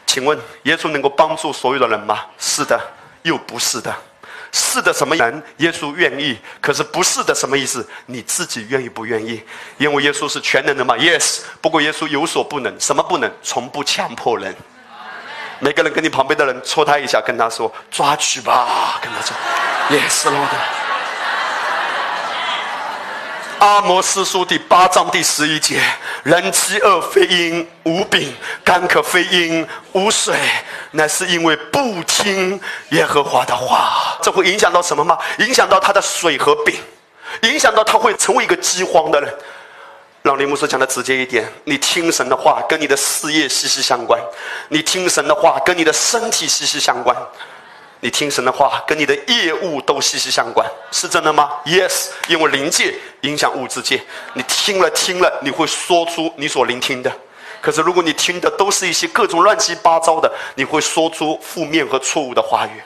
[0.04, 2.24] 请问，耶稣能够帮助所有的人吗？
[2.38, 2.78] 是的，
[3.22, 3.94] 又不是的。
[4.58, 5.42] 是的，什么人？
[5.58, 6.38] 耶稣愿意。
[6.62, 7.86] 可是不是的，什么意思？
[8.06, 9.42] 你自己愿意不愿意？
[9.76, 10.96] 因为耶稣是全能的嘛。
[10.96, 11.40] Yes。
[11.60, 13.30] 不过耶稣有所不能，什么不能？
[13.42, 14.56] 从不强迫人。
[15.58, 19.36] 每个人跟你旁边的人戳他一下，跟他说：“抓取吧。”跟他说
[19.90, 20.48] ：“Yes，Lord。”
[23.58, 25.80] 阿摩斯书第八章第十一节：
[26.24, 30.36] 人饥饿非因无饼，干渴非因无水，
[30.90, 34.18] 乃是因为不听耶和华的话。
[34.22, 35.18] 这会影响到什么吗？
[35.38, 36.78] 影响到他的水和饼，
[37.42, 39.34] 影响到他会成为一个饥荒的人。
[40.22, 44.20] 让林牧师讲的直接一点：你听神的话，跟你的事业息息相关；
[44.68, 47.16] 你听神的话，跟你的身体息息相关。
[48.00, 54.02] 你听神的话，跟你的业务都息息相关，是真的吗？Yes，因为灵界影响物质界。
[54.34, 57.10] 你听了听了，你会说出你所聆听的。
[57.60, 62.82] 可是如果你听的都是一些各种乱七八糟的，你会说出负面和错误的话语。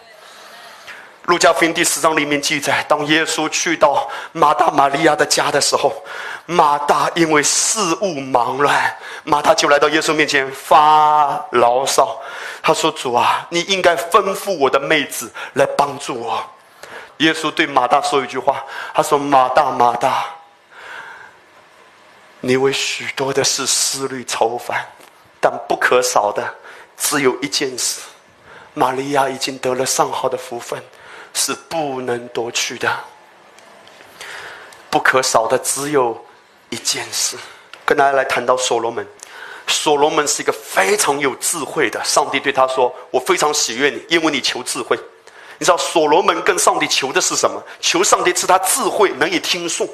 [1.30, 5.94] 路加福音第十章里面记载，当耶稣去到马大、玛利亚的家的时候，
[6.44, 12.20] 马大因为事务忙乱，马大就来到耶稣面前发牢骚。
[12.60, 16.44] 他说：“主啊，你应该吩咐我的妹子来帮助我。”
[17.18, 20.24] 耶稣对马大说一句话：“他说，马大，马大，
[22.40, 24.84] 你为许多的事思虑愁烦，
[25.40, 26.42] 但不可少的
[26.96, 28.00] 只有一件事。
[28.74, 30.82] 玛利亚已经得了上好的福分。”
[31.34, 32.90] 是不能夺取的，
[34.88, 36.24] 不可少的只有
[36.68, 37.36] 一件事。
[37.84, 39.06] 跟大家来谈到所罗门，
[39.66, 42.00] 所罗门是一个非常有智慧的。
[42.04, 44.98] 上帝对他说：“我非常喜悦你，因为你求智慧。”
[45.58, 47.62] 你知道所罗门跟上帝求的是什么？
[47.80, 49.88] 求上帝赐他智慧，能以听颂。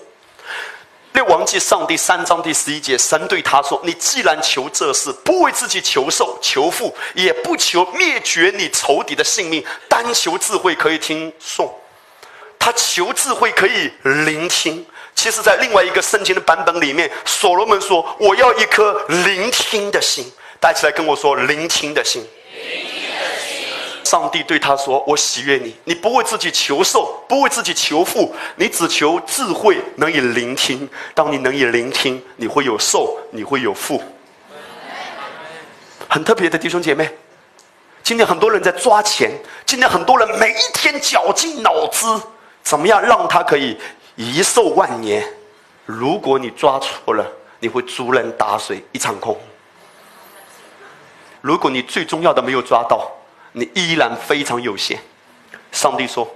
[1.16, 11.74] 列王记上第三章第十一节，神对他说：“你既然求这事，不为自己求寿求富，也不求灭绝你仇敌的性命，单求智慧，可以听颂。
[12.58, 14.84] 他求智慧，可以聆听。
[15.14, 22.22] 其实，在另外一个圣经的版本里面，所罗门说：‘我要一颗聆听的心。’大家起来跟我说：‘聆听的心。’
[24.07, 30.88] 上帝对他说：“我喜悦你，你不为自己求寿，不为自己求富，你只求智慧，能以聆听。
[31.12, 34.00] 当你能以聆听，你会有寿，你会有富。
[36.09, 37.11] 很特别的弟兄姐妹，
[38.04, 39.32] 今天很多人在抓钱，
[39.66, 42.07] 今天很多人每一天绞尽脑汁，
[42.62, 43.76] 怎么样让他可以
[44.14, 45.26] 一寿万年？
[45.84, 47.26] 如果你抓错了，
[47.59, 49.36] 你会竹篮打水一场空。
[51.40, 53.11] 如果你最重要的没有抓到。”
[53.59, 54.98] 你依然非常有限。
[55.72, 56.30] 上帝说：“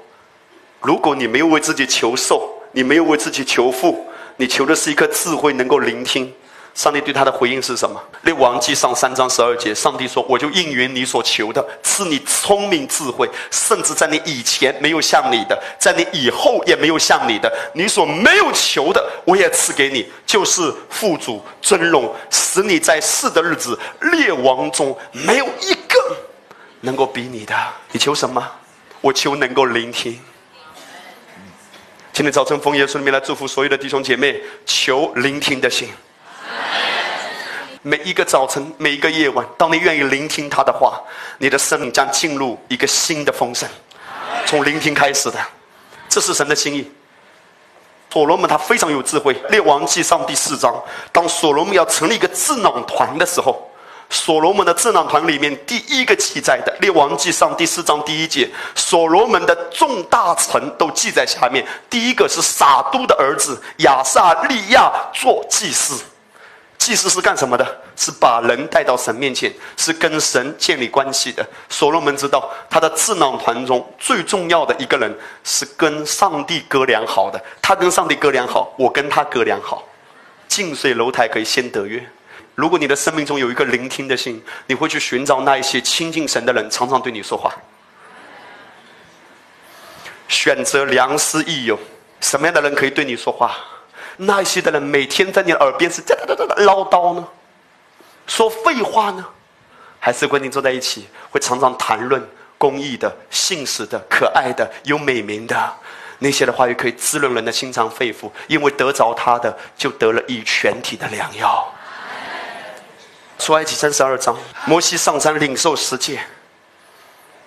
[0.80, 4.06] 如果你没有为自己求寿，你没有为自己求富，
[4.38, 6.32] 你求的是一颗智慧，能够聆听。”
[6.72, 8.00] 上帝对他的回应是什么？
[8.22, 23.78] 列王记上三章十二节，上帝说：“我就应允你所求的，赐你聪明智慧，甚至在你以前没有像你的，在你以后也没有像你的，你所没有求的，我也赐给你，就是富足尊荣，使你在世的日子，
[24.12, 25.76] 列王中没有一。”
[26.80, 27.54] 能够比你的，
[27.92, 28.46] 你求什么？
[29.00, 30.18] 我求能够聆听。
[32.12, 35.88] 今天早晨，奉耶稣里面来祝福所有的弟兄姐妹，求聆听的心。
[37.82, 41.00] 每一个早晨，每一个夜晚，当你愿意聆听他的话，
[41.38, 43.66] 你的生命将进入一个新的丰盛。
[44.44, 45.38] 从聆听开始的，
[46.08, 46.90] 这是神的心意。
[48.10, 50.74] 所罗门他非常有智慧，《列王记上》第四章，
[51.12, 53.69] 当所罗门要成立一个智囊团的时候。
[54.10, 61.64] 所罗门的智囊团里面第一个记载的《列王记上》第四章第一节，所罗门的众大臣都记在下面。
[61.88, 66.02] 第一个是撒都的儿子亚撒利亚做祭司，
[66.76, 67.64] 祭司是干什么的？
[67.96, 71.46] 是把人带到神面前，是跟神建立关系的。
[71.68, 77.40] 所罗门知道，他的智囊团中最重要的一个人是跟上帝哥俩好的。
[77.62, 79.84] 他跟上帝哥俩好，我跟他哥俩好，
[80.48, 82.04] 近水楼台可以先得月。
[82.54, 87.54] 如果你的生命中有一个聆听的心，你会去寻找那一些亲近神的人，常常对你说话。
[90.28, 91.78] 选择良师益友，
[92.20, 93.56] 什么样的人可以对你说话？
[94.16, 97.26] 那一些的人每天在你耳边是哒哒哒哒唠叨呢，
[98.26, 99.24] 说废话呢，
[99.98, 102.22] 还是跟你坐在一起，会常常谈论
[102.58, 105.72] 公益的、信实的、可爱的、有美名的
[106.18, 108.30] 那些的话语，可以滋润人的心肠肺腑。
[108.46, 111.72] 因为得着他的，就得了以全体的良药。
[113.40, 114.36] 出埃及三十二章，
[114.66, 116.20] 摩西上山领受十诫。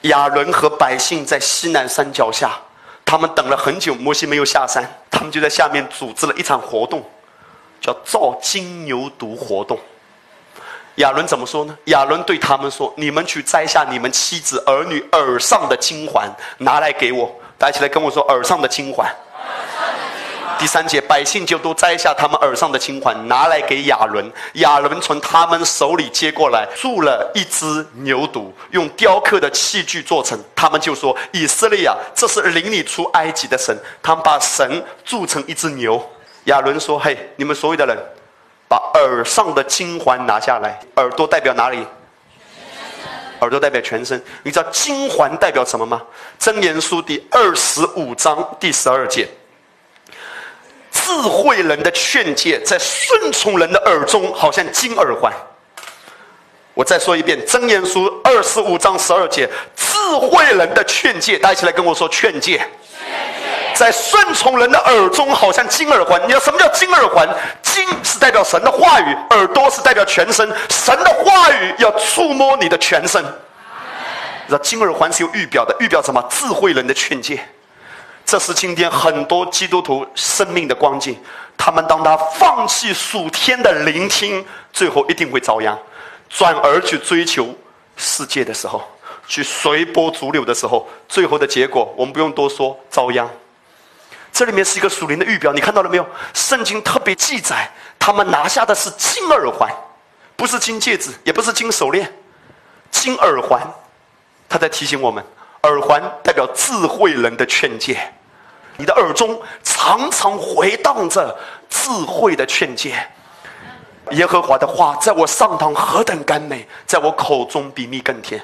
[0.01, 2.51] 亚伦和百姓在西南山脚下，
[3.05, 7.01] 他们等了很久，摩西没有下山，他们就在下面组织了一场活动，
[7.79, 9.79] 叫造金牛犊活动。
[10.95, 11.77] 亚伦怎么说呢？
[11.85, 17.33] 亚伦对他们说：“你们去摘下你们妻子儿女耳上的金环，拿来给我。
[17.57, 19.07] 大家一起来跟我说耳上的金环。”
[20.63, 24.31] 第三节，百姓就都摘下他们耳上的金环，拿来给亚伦。
[24.53, 30.41] 亚伦从他们手里接过来，铸了一只牛犊，用雕刻的器具做成。
[30.55, 36.01] 他们就说：“以色列啊，这是领你出埃及的神。”他们把神铸成一只牛。
[36.45, 37.97] 亚伦说：“嘿，你们所有的人，
[38.69, 40.79] 把耳上的金环拿下来。
[40.95, 41.85] 耳朵代表哪里？
[43.41, 44.23] 耳朵代表全身。
[44.43, 46.01] 你知道金环代表什么吗？
[46.39, 49.27] 箴言书第二十五章第十二节。”
[51.03, 55.33] 智慧人的劝诫，在顺从人的耳中，好像金耳环。
[56.73, 62.61] 我再说一遍，《真言书》二十五章十二节，智慧人的劝诫，大家一起来跟我说劝诫。
[63.75, 66.21] 在顺从人的耳中，好像金耳环。
[66.23, 67.27] 你知道什么叫金耳环？
[67.61, 70.47] 金是代表神的话语，耳朵是代表全身。
[70.69, 73.23] 神的话语要触摸你的全身。
[74.47, 76.23] 那金耳环是有预表的，预表什么？
[76.29, 77.39] 智慧人的劝诫。
[78.25, 81.17] 这是今天很多基督徒生命的光景。
[81.55, 85.77] 他们当他放弃属天的聆听，最后一定会遭殃；
[86.27, 87.55] 转而去追求
[87.95, 88.81] 世界的时候，
[89.27, 93.29] 去随波逐流的时候，最后的结果我们不用多说，遭殃。
[94.31, 96.05] 这里面是一个属灵的预表，你看到了没有？
[96.33, 99.71] 圣经特别记载，他们拿下的是金耳环，
[100.35, 102.11] 不是金戒指，也不是金手链，
[102.89, 103.61] 金耳环。
[104.49, 105.23] 他在提醒我们。
[105.63, 107.97] 耳环代表智慧人的劝诫，
[108.75, 111.33] 你的耳中常常回荡着
[111.69, 112.93] 智慧的劝诫。
[114.11, 118.41] 耶和华的话在我上堂何等甘美，在我口中比蜜更甜。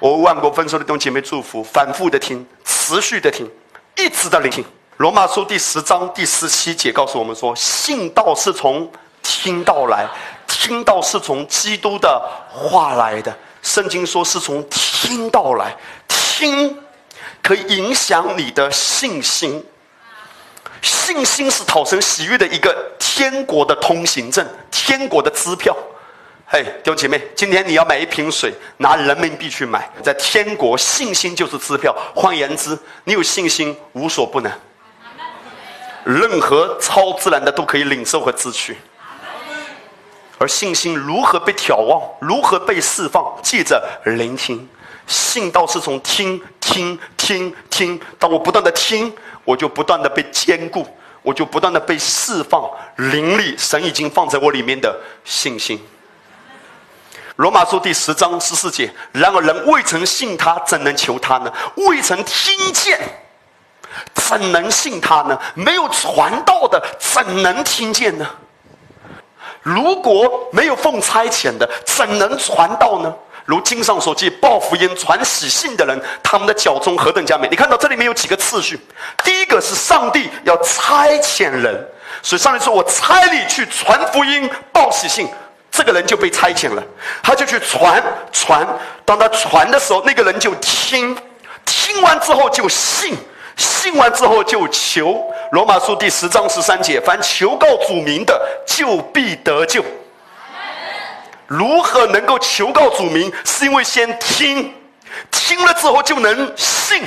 [0.00, 3.48] 我为万国丰收的弟兄姐妹祝福，反复的听，持续的听，
[3.96, 4.64] 一直的聆听。
[4.96, 8.90] 罗马书第十章第十七节告诉我们说：“信道是从
[9.22, 10.08] 听道来，
[10.48, 13.32] 听道是从基督的话来的。”
[13.66, 16.78] 圣经说是从听到来，听
[17.42, 19.62] 可以影响你的信心。
[20.80, 25.76] 信心是讨神喜悦的一个天国的通行证，天国的支票。
[26.46, 31.92] 嘿，弟兄姐妹，今天你要买一瓶水，拿人民币去买，在天国，信心就是支票。
[32.14, 34.52] 换言之，你有信心，无所不能，
[36.04, 38.76] 任何超自然的都可以领受和支取。
[40.38, 43.24] 而信心如何被眺望，如何被释放？
[43.42, 44.68] 记着聆听，
[45.06, 48.00] 信道是从听听听听。
[48.18, 49.12] 当我不断的听，
[49.44, 50.86] 我就不断的被坚固，
[51.22, 53.56] 我就不断的被释放灵力。
[53.56, 55.82] 神已经放在我里面的信心。
[57.36, 61.52] 罗马书第十章十四节：然而人未曾信他，怎能求他呢？
[61.76, 63.00] 未曾听见，
[64.14, 65.38] 怎能信他呢？
[65.54, 68.26] 没有传道的，怎能听见呢？
[69.66, 73.12] 如果没有奉差遣的，怎能传道呢？
[73.46, 77.48] 如经上所记，报福音、传喜信的人，他们的脚中何等佳美！
[77.48, 78.78] 你看到这里面有几个次序？
[79.24, 81.84] 第一个是上帝要差遣人，
[82.22, 85.28] 所以上帝说：“我差你去传福音、报喜信。”
[85.68, 86.82] 这个人就被差遣了，
[87.20, 88.00] 他就去传
[88.30, 88.64] 传。
[89.04, 91.16] 当他传的时候，那个人就听，
[91.64, 93.16] 听完之后就信，
[93.56, 95.20] 信完之后就求。
[95.52, 99.84] 罗马书第十章十三节：凡求告主名的，就必得救。
[101.46, 103.32] 如何能够求告主名？
[103.44, 104.74] 是因为先听，
[105.30, 107.04] 听了之后就能信，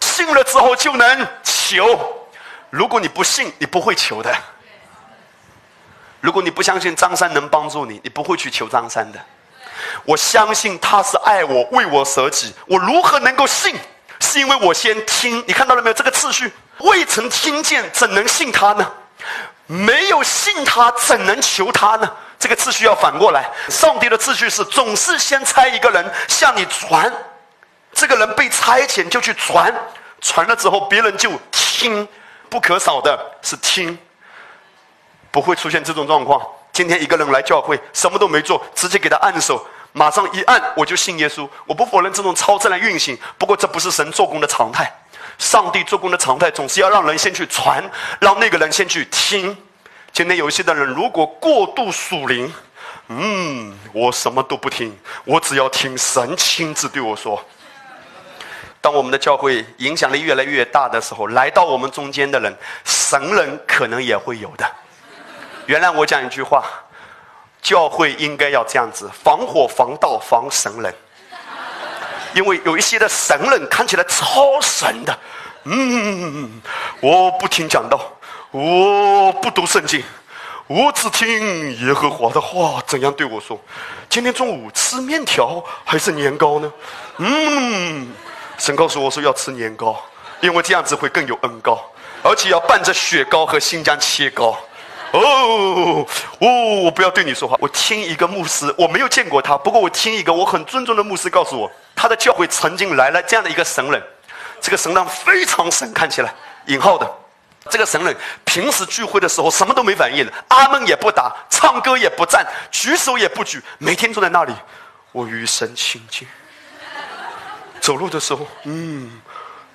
[0.00, 1.86] 信了之后就能求。
[2.70, 4.34] 如果你不信，你不会求的。
[6.20, 9.18] 如果你不相信张三能帮助你，你不会去求张三的。
[10.04, 12.54] 我相信他是爱我，为我舍己。
[12.66, 13.76] 我如何能够信？
[14.20, 15.44] 是因为我先听。
[15.46, 15.94] 你看到了没有？
[15.94, 18.90] 这个次序，未曾听见，怎能信他呢？
[19.66, 22.10] 没有信他，怎能求他呢？
[22.38, 23.48] 这个次序要反过来。
[23.68, 27.10] 上帝的次序是总是先差一个人向你传，
[27.92, 29.72] 这个人被差遣就去传，
[30.20, 32.06] 传了之后别人就听。
[32.50, 33.96] 不可少的是听。
[35.30, 36.44] 不会出现这种状况。
[36.72, 41.48] 今天一个人来教会，什么都没做，直接给他按手，马上一按我就信耶稣。
[41.64, 44.92] 我不否认这种超自然运行，不过这不是神做工的常态。
[45.42, 47.82] 上帝做工的常态总是要让人先去传，
[48.20, 49.54] 让那个人先去听。
[50.12, 52.50] 今天有一些的人如果过度属灵，
[53.08, 57.44] 嗯，我什么都不听，我只要听神亲自对我说。
[58.80, 64.64] 当我们的教会影响力越来越大的时候，来到我们中间的人，神人可能也会有的。
[65.66, 66.64] 原来我讲一句话，
[67.60, 70.94] 教会应该要这样子：防火、防盗、防神人。
[72.34, 75.18] 因为有一些的神人看起来超神的，
[75.64, 76.60] 嗯，
[77.00, 78.00] 我不听讲道，
[78.50, 80.02] 我不读圣经，
[80.66, 83.60] 我只听耶和华的话怎样对我说。
[84.08, 86.72] 今天中午吃面条还是年糕呢？
[87.18, 88.12] 嗯，
[88.58, 90.00] 神告诉我说要吃年糕，
[90.40, 91.80] 因为这样子会更有恩膏，
[92.22, 94.58] 而且要伴着雪糕和新疆切糕。
[95.12, 96.06] 哦，
[96.38, 96.48] 哦，
[96.84, 97.54] 我不要对你说话。
[97.60, 104.02] 我听一个牧师，我没有见过他，不过我听一个我很尊重的牧师告诉我，他的教会曾经来了这样的一个神人，
[104.58, 106.34] 这个神人非常神，看起来
[106.66, 107.10] 引号的。
[107.68, 114.54] 这个神人平时聚会的时候什么都没反应，阿门也不打，唱歌也不赞，举手也不举，每天坐在那里。
[115.12, 116.26] 我与神亲近，
[117.80, 119.20] 走路的时候，嗯，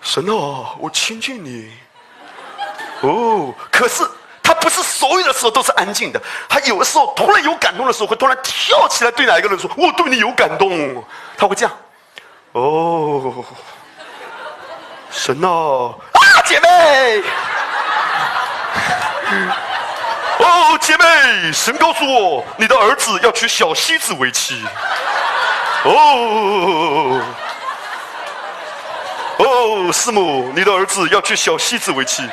[0.02, 1.72] 神啊，我亲近你。
[3.02, 4.04] 哦，可是。
[4.48, 11.04] 他不是所有的时候都是安静的，他有的时候突然有感动的时候，会突然跳起来对哪一个人说：“我对你有感动。”
[11.38, 11.78] 他会这样。
[12.54, 13.44] 哦，
[15.12, 15.50] 神啊！
[16.14, 17.22] 啊，姐妹！
[20.40, 21.52] 哦，姐妹！
[21.52, 24.64] 神告诉我，你的儿子要娶小西子为妻。
[25.84, 27.22] 哦，
[29.40, 32.24] 哦，师母，你的儿子要娶小西子为妻。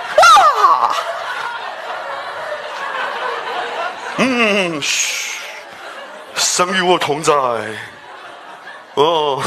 [4.17, 5.41] 嗯，嘘，
[6.37, 7.33] 神与我同在。
[8.95, 9.43] 哦，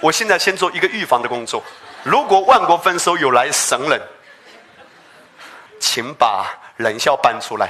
[0.00, 1.62] 我现在先做一个预防的工作。
[2.04, 4.00] 如果万国丰收有来神人，
[5.80, 7.68] 请把冷笑搬出来。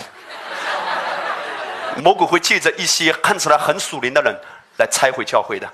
[2.02, 4.38] 魔鬼会借着一些看起来很属灵的人
[4.78, 5.68] 来拆毁教会的。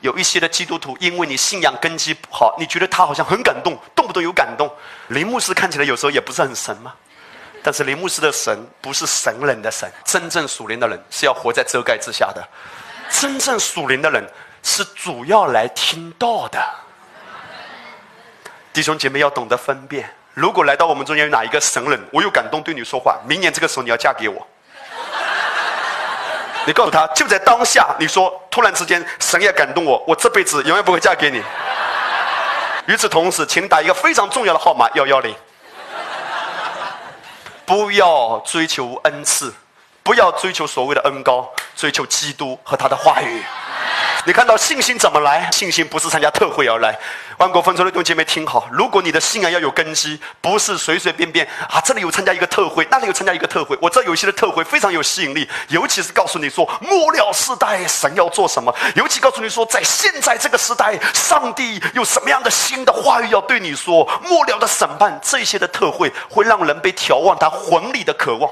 [0.00, 4.68] 有一些的基督徒，因为你信仰根基不好，你觉得他好像很感动，动不动有感动。
[5.08, 6.92] 林牧师看起来有时候也不是很神吗？
[7.62, 12.42] 但是林牧师的神不是神人的神，真正属灵的人是要活在遮盖之下的。
[13.08, 14.24] 真正属灵的人
[14.62, 16.60] 是主要来听道的。
[18.72, 20.12] 弟兄姐妹要懂得分辨。
[20.34, 24.46] 如果来到我们中间有哪一个神人，我有感动对你说话，明年这个时候你要嫁给我。
[26.64, 31.42] 你告诉他，就在当下，你说突然之间神也感动我，我这辈子永远不会嫁给你。
[32.86, 35.34] 与此同时，请打一个非常重要的号码幺幺零。
[37.64, 39.54] 不要追求恩赐，
[40.02, 43.42] 不要追求所谓的恩高，追求基督和他的话语。
[44.24, 45.50] 你看到信心怎么来？
[45.50, 46.96] 信心不是参加特会而来。
[47.38, 53.76] 万国分出的弟兄姐妹听好，如果你的信仰要有根基，不是随随便便啊，这里有参加一个特会，那里有参加一个特会。
[53.82, 64.08] 我知道有些的特会非常有吸引力，尤其是告诉你说末了时代神要做什么，尤其告诉你说在现在这个时代，上帝有什么样的新的话语要对你说。
[64.22, 68.48] 末了的审判，这些的特会会让人被眺望他魂里的渴望。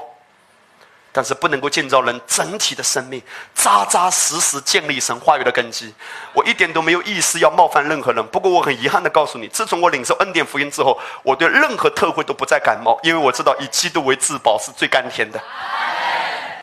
[1.11, 3.21] 但是不能够建造人整体的生命，
[3.53, 5.93] 扎扎实实建立神话语的根基。
[6.33, 8.25] 我一点都没有意思要冒犯任何人。
[8.27, 15.39] 不过我很遗憾的告诉你，自从我领受恩典福音之后，我对任何特会都不再感冒，因为我知道以基督为至宝是最甘甜的。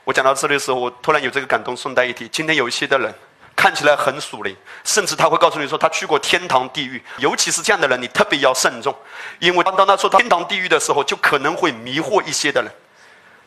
[0.04, 1.76] 我讲到这里的时候，我突然有这个感动。
[1.76, 3.14] 顺带一提，今天有一些的人
[3.54, 7.02] 看起来很属灵，甚至他会告诉你说他去过天堂地狱。
[7.18, 8.94] 尤其是这样的人，你特别要慎重，
[9.38, 12.72] 因为当他说天堂地狱的时候，就可能会迷惑一些的人。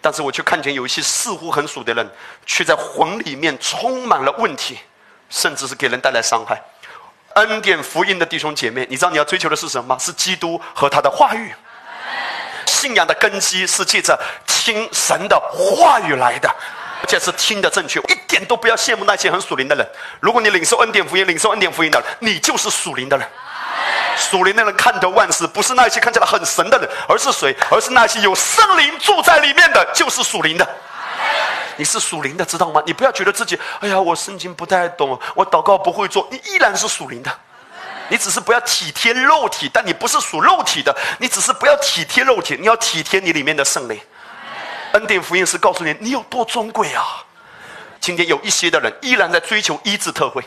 [0.01, 2.09] 但是我却看见有一些似乎很属的人，
[2.45, 4.79] 却在魂里面充满了问题，
[5.29, 6.59] 甚至是给人带来伤害。
[7.35, 9.97] 恩典福音的弟兄姐妹，你知道你要追求的是什么吗？
[9.99, 11.53] 是基督和他的话语。
[12.65, 16.49] 信仰的根基是借着听神的话语来的，
[17.01, 17.99] 而且是听的正确。
[18.01, 19.87] 一点都不要羡慕那些很属灵的人。
[20.19, 23.27] 如果你领受恩典福音，领受恩典福音的人，你就是属灵的人。
[24.21, 27.55] 属灵的人看得万事，不是那些看起来很神的人，而是谁？
[27.69, 30.67] 而是那些有圣灵住在里面的，就是属灵的。
[31.77, 32.81] 你是属灵的，知道吗？
[32.85, 37.31] 你不要觉得自己，哎呀，我圣经不太懂，我祷告不会做，你依然是属灵的。
[38.09, 40.95] 你只是不要体贴肉体，但你不是属肉体的。
[41.17, 43.99] 你只是不要体贴肉体，你要体贴你里面的圣灵。
[44.91, 47.23] 恩典福音是告诉你，你有多尊贵啊！
[47.99, 50.43] 今天有一些的人依然在追求医治特会。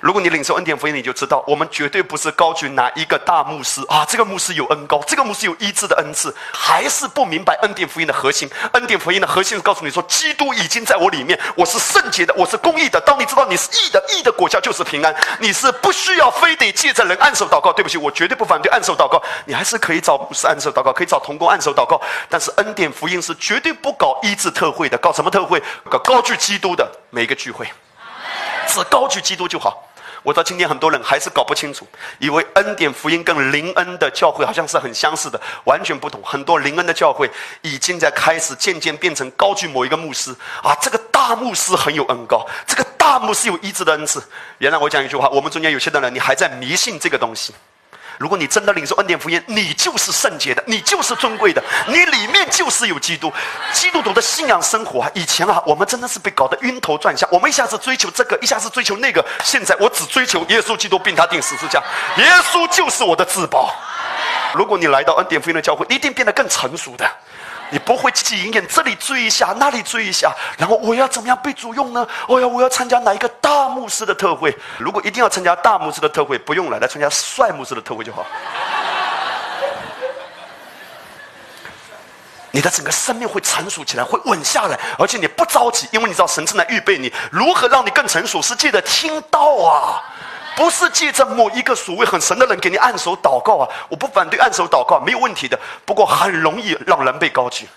[0.00, 8.48] 如果你领受恩典福音，你就知道，我们绝对不是高举哪一个大牧师啊，这个牧师有恩高，这个牧师有医治的恩赐，还是不明白恩典福音的核心。
[8.74, 13.00] 恩典福音的核心是告诉你说，基督已经在我里面，我是圣洁的，我是公义的。
[13.00, 15.12] 当你知道你是义的，义的果效就是平安。
[15.40, 17.72] 你是不需要非得借着人按手祷告。
[17.72, 22.00] 对不起，我绝对不反对按手祷告，你还是可以找牧师按手祷告，可以找同工按手祷告。
[22.28, 25.60] 但是恩典福音是绝对不搞医治特会的，搞什么特会？
[25.90, 27.66] 搞高举基督的每一个聚会，
[28.68, 29.87] 只高举基督就好。
[30.22, 31.86] 我到今天，很多人还是搞不清楚，
[32.18, 36.20] 以为恩典福音跟灵恩的教会好像是很相似的，完全不同。
[36.22, 37.30] 很多灵恩的教会
[37.62, 44.22] 已经在开始渐渐变成高举某一个牧师啊，这个大牧师很有恩高，这个大牧师有医治的恩赐。
[44.58, 47.54] 原来我讲一句话，我们中间有些的人，你还在迷信这个东西。
[48.18, 53.32] 如果你真的领受恩典福音，你就是圣洁的，你就是尊贵的，你里面就是有基督。
[53.72, 57.28] 基督徒的信仰生活，以前啊，我们真的是被搞得晕头转向。
[57.32, 59.24] 我们一下子追求这个，一下子追求那个。
[59.44, 61.80] 现在我只追求耶稣基督，并他定十字架。
[62.16, 63.72] 耶稣就是我的至宝。
[64.52, 67.08] 如果你来到恩典福音的教会，一定变得更成熟的。
[67.70, 72.06] 你不会挤一眼，这里追一下，那里追一下，然后我要怎么样被主用呢？
[72.26, 74.56] 我要我要参加哪一个大牧师的特会？
[74.78, 78.24] 如果一定要参加大牧师的特会，不用了，来参加帅牧师的特会就好。
[82.50, 87.12] 你的整个生命会成熟起来，会稳下来，而且你不着急，因为你知道神正在预备你。
[87.30, 88.40] 如何让你更成熟？
[88.40, 90.02] 是记得听到啊。
[90.58, 93.68] 不是借着某一个所谓很神的人给你按手祷告啊！
[93.88, 95.56] 我不反对按手祷告，没有问题的。
[95.84, 97.68] 不过很容易让人被高举，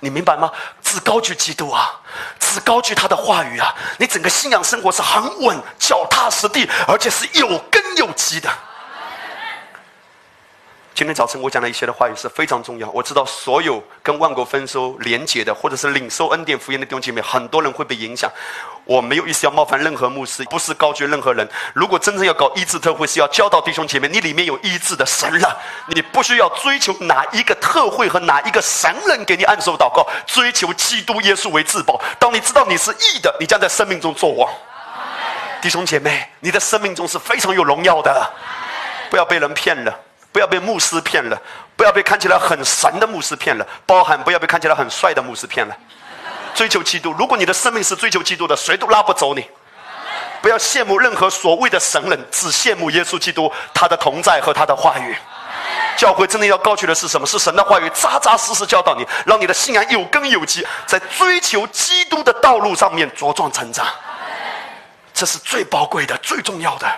[0.00, 0.50] 你明白吗？
[0.82, 2.00] 只高举基督啊，
[2.40, 8.48] 只高举他的话语啊，你整个信仰生活是很稳、脚踏实地，而且是有根有基的。
[10.94, 12.88] 今天早晨我讲的一些的话语是非常重要。
[12.90, 18.30] 我知道所有跟万国丰收连结的，或者是领受恩典福音的弟兄姐妹，很多人会被影响。
[18.84, 21.48] 我没有意思要冒犯任何牧师，不是高举任何人。
[21.72, 32.00] 如果真正要搞医治特会，是要教导弟兄姐妹，你里面有医治的神了，你不需要追求哪一个特会和哪一个神人给你按手祷告，追求基督耶稣为至宝。
[32.20, 34.48] 当你知道你是义的，你将在生命中作王。
[35.60, 38.30] 弟兄姐妹，你的生命中是非常有荣耀的，
[39.10, 39.92] 不要被人骗了。
[40.34, 41.40] 不要被牧师骗了，
[41.76, 45.76] 不要被看起来很神的牧师骗了，包含不要被看起来很帅的牧师骗了。
[46.56, 49.46] 追求基督，如果你的生命是追求基督的，谁都拉不走你。
[50.42, 55.16] 不要羡慕任何所谓的神人，只羡慕耶稣基督他的同在和他的话语。
[55.96, 57.24] 教会真的要高举的是什么？
[57.24, 63.86] 是神的话语，扎扎实实教导你，让你的信仰有根有基，在追求基督的道路上面茁壮成长。
[65.14, 66.88] 这是最宝贵的、最重要的。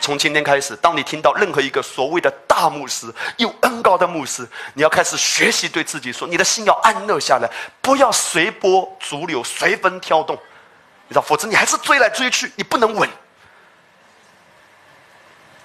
[0.00, 10.36] 从今天开始，当你听到任何一个所谓的大牧师、有恩高的牧师，你要开始学习对自己说：你的心要安乐下来，不要随波逐流、随风挑动，
[11.08, 13.08] 你知道，否则你还是追来追去，你不能稳。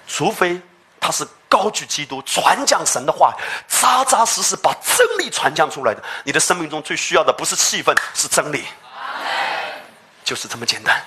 [0.06, 0.60] 除非
[1.00, 3.34] 他是高举基督、传讲神的话，
[3.66, 6.02] 扎扎实实把真理传讲出来的。
[6.24, 8.64] 你的生命中最需要的不是气氛，是真理，
[10.22, 11.02] 就是这么简单。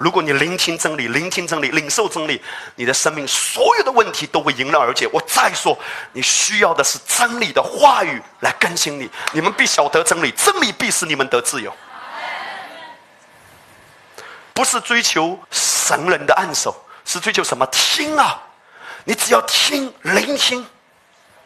[0.00, 2.40] 如果你聆听真理、聆听真理、领受真理，
[2.74, 5.06] 你的生命所有的问题都会迎刃而解。
[5.12, 5.78] 我再说，
[6.14, 9.10] 你需要的是真理的话语来更新你。
[9.30, 11.70] 你们必晓得真理，真理必使你们得自由。
[14.54, 16.74] 不是追求神人的暗手，
[17.04, 17.66] 是追求什么？
[17.66, 18.42] 听啊！
[19.04, 20.66] 你只要听、聆听，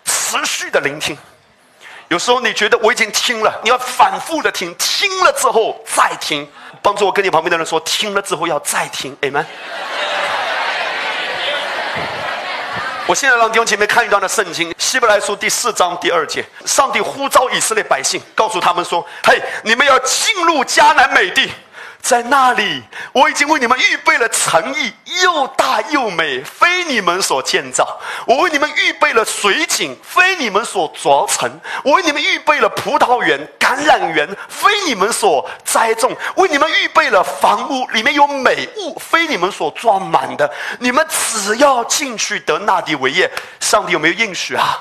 [0.05, 1.19] 持续的聆听。
[2.07, 6.49] 有时候你觉得我已经听了，你要反复的听，听了之后再听。
[6.85, 9.43] 帮助我跟你旁边的人说，听了之后要再听，amen。
[13.07, 21.51] 我现在让弟兄姐妹看一段的圣经，《希伯来书》第四章第二节，上帝呼召以色列百姓，告诉他们说：“嘿，你们要进入迦南美地。”
[22.05, 22.83] 在那里，
[23.13, 24.93] 我已经为你们预备了城邑，
[25.23, 27.83] 又大又美，非你们所建造；
[28.27, 31.49] 我为你们预备了水井，非你们所凿成；
[31.83, 40.49] 我为你们预备了葡萄园、橄榄园，非你们所栽种；为你们预备了房屋，里面有美物，非你们所装满的。
[40.81, 43.31] 你们只要进去得那地为业。
[43.61, 44.79] 上帝有没有应许啊？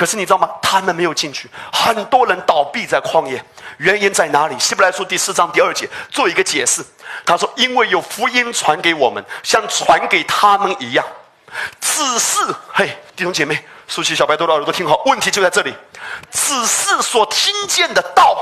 [0.00, 0.48] 可是你知道吗？
[0.62, 3.44] 他们没有进去，很多人倒闭在旷野。
[3.76, 4.58] 原因在哪里？
[4.58, 6.82] 希伯来书第四章第二节做一个解释。
[7.26, 11.04] 他说：“因为有福音传给我们，像传给他们一样。
[11.82, 12.38] 只是，
[12.72, 15.74] 嘿，弟兄姐妹，竖起小白兔的耳朵听好，问题就在这里。
[16.30, 18.38] 只是所听见的道，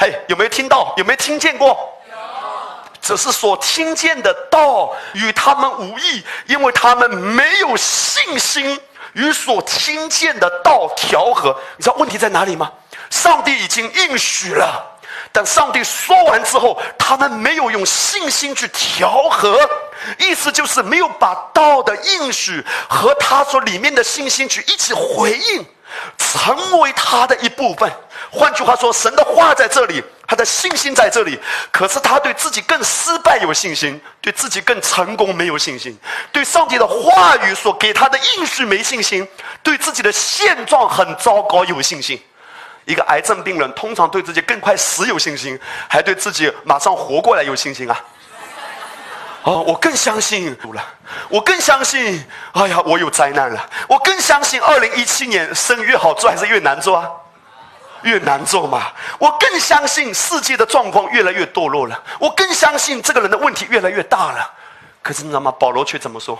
[0.00, 0.92] 嘿，有没有听到？
[0.96, 1.78] 有没有听见过？
[3.00, 8.80] 只是所听见的道与他们无异，因为他们没有信心。”
[9.18, 12.70] 与所听见的道调和，你知道问题在哪里吗？
[13.10, 14.98] 上帝已经应许了，
[15.32, 19.58] 但上帝说完之后，他们没有用信心去调和，
[20.18, 25.66] 意思就是没有把道的应许和他所里面的信心去一起回应，
[26.16, 27.90] 成为他的一部分。
[28.30, 30.02] 换句话说，神的话在这里。
[30.30, 31.40] 他的信心在这里，
[31.72, 35.98] 可是他对自己更失败有信心，对自己更成功没有信心，
[36.30, 39.26] 对上帝的话语所给他的应许没信心，
[39.62, 42.22] 对自己的现状很糟糕有信心。
[42.84, 45.58] 一个癌症病人通常对自己更快死有信心，
[45.88, 47.98] 还对自己马上活过来有信心啊！
[49.44, 50.84] 哦，我更相信了，
[51.30, 52.22] 我更相信，
[52.52, 57.08] 哎呀，我有灾难了，我更相信二零一七年生越好做还是越难做啊？
[58.02, 64.54] 越难做嘛，我更相信世界的状况越来越堕落了，我更相信这个人的问题越来越大了。
[65.02, 65.50] 可是你知道吗？
[65.52, 66.38] 保罗却怎么说？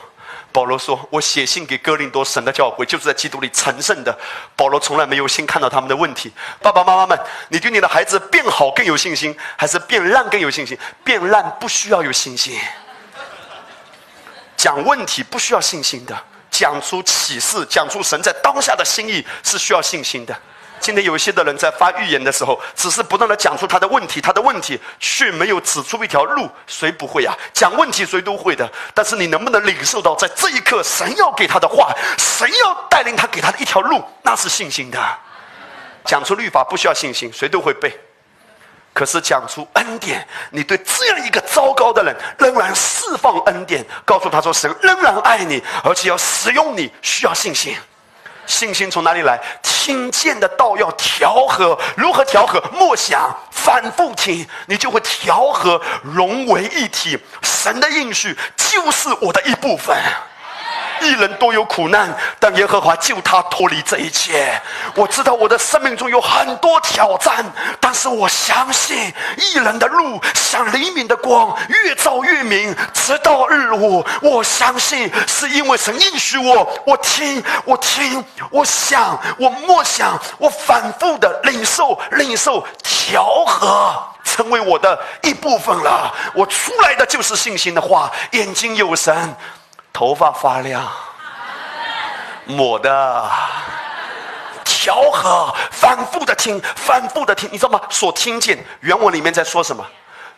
[0.52, 4.18] 保罗说：“我写信给哥林多神的教会，就是在基督里成圣的。”
[4.56, 6.32] 保罗从来没有先看到他们的问题。
[6.60, 10.76] 爸爸妈妈们，你对你的孩子变好更有信心，还是变烂更有信心？
[11.04, 12.58] 变烂不需要有信心，
[14.56, 16.16] 讲问题不需要信心的，
[16.50, 20.36] 讲出启示，讲出神在当下的心意是需要信心的。
[20.80, 26.48] 今天有一些的人在发预言的时候，只是不断的讲出他的问题，他的问题却没有指出一条路。
[26.66, 27.34] 谁不会啊？
[27.52, 28.70] 讲问题谁都会的。
[28.94, 34.98] 但是你能不能领受到，在这一刻，神要给他的话，神要带领他给他的一条路，那是信心的。
[36.04, 37.92] 讲出律法不需要信心，谁都会背。
[38.94, 47.76] 可是讲出恩典，你对这样一个糟糕的人，仍然释放恩典，告诉他说，神仍然爱你，而且要使用你，需要信心。
[48.48, 49.38] 信心从哪里来？
[49.62, 52.60] 听见的道要调和，如何调和？
[52.72, 57.16] 默想，反复听，你就会调和，融为一体。
[57.42, 59.96] 神的应许就是我的一部分。
[61.00, 64.60] 一人都有苦难，但耶和华救他脱离这一切。
[64.94, 67.44] 我知道我的生命中有很多挑战，
[67.80, 74.04] 但是我相信一人的路像黎明的光，越照越明，直到日落。
[74.22, 86.12] 我相信是因为神应许我，我听，我听，我想，我默想，我反复的领受，领受，调和，成为我的一部分了。
[86.34, 89.34] 我出来的就是信心的话，眼睛有神。
[89.98, 90.88] 头发发亮，
[92.44, 93.28] 抹的
[94.64, 97.80] 调和，反复的听，反复的听，你知道吗？
[97.90, 99.84] 所听见原文里面在说什么？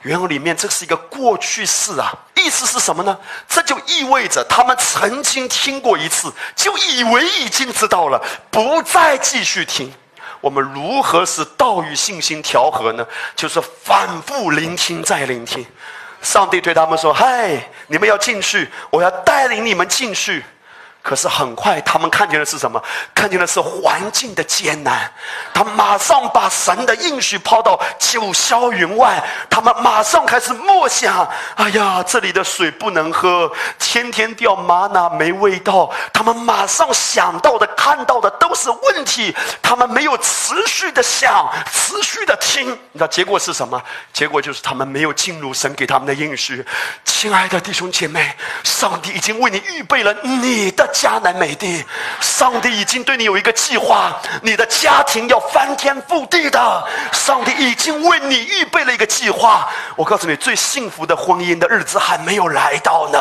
[0.00, 3.14] 原文里面这是一个过去式啊，意思是什么呢？
[3.46, 8.18] 这就意味着他们曾经听过一次，就以为已经知道了，
[8.50, 9.92] 不再继续听。
[10.40, 13.06] 我们如何使道与信心调和呢？
[13.36, 15.66] 就是反复聆听，再聆听。
[16.22, 20.44] 上帝对他们说：“嗨，你们要进去，我要带领你们进去。”
[21.02, 22.80] 可是很快，他们看见的是什么？
[23.14, 25.10] 看见的是环境的艰难。
[25.54, 29.22] 他马上把神的应许抛到九霄云外。
[29.48, 31.26] 他们马上开始默想：
[31.56, 35.90] 哎呀，这里的水不能喝，天天掉玛瑙没味道。
[36.12, 39.34] 他们马上想到的、看到的都是问题。
[39.62, 42.70] 他们没有持续的想，持续的听。
[42.92, 43.82] 你知道结果是什么？
[44.12, 46.64] 结果就是他们没有进入神给他们的应许。
[47.04, 50.89] 亲爱的弟兄姐妹，上帝已经为你预备了你的。
[50.90, 51.84] 迦南美地，
[52.20, 56.88] 上帝已经对你有一个计划，你的家庭要翻天覆地的。
[57.12, 59.68] 上帝已经为你预备了一个计划。
[59.96, 63.18] 我告诉你，最幸福的婚姻的日子还没有来到呢。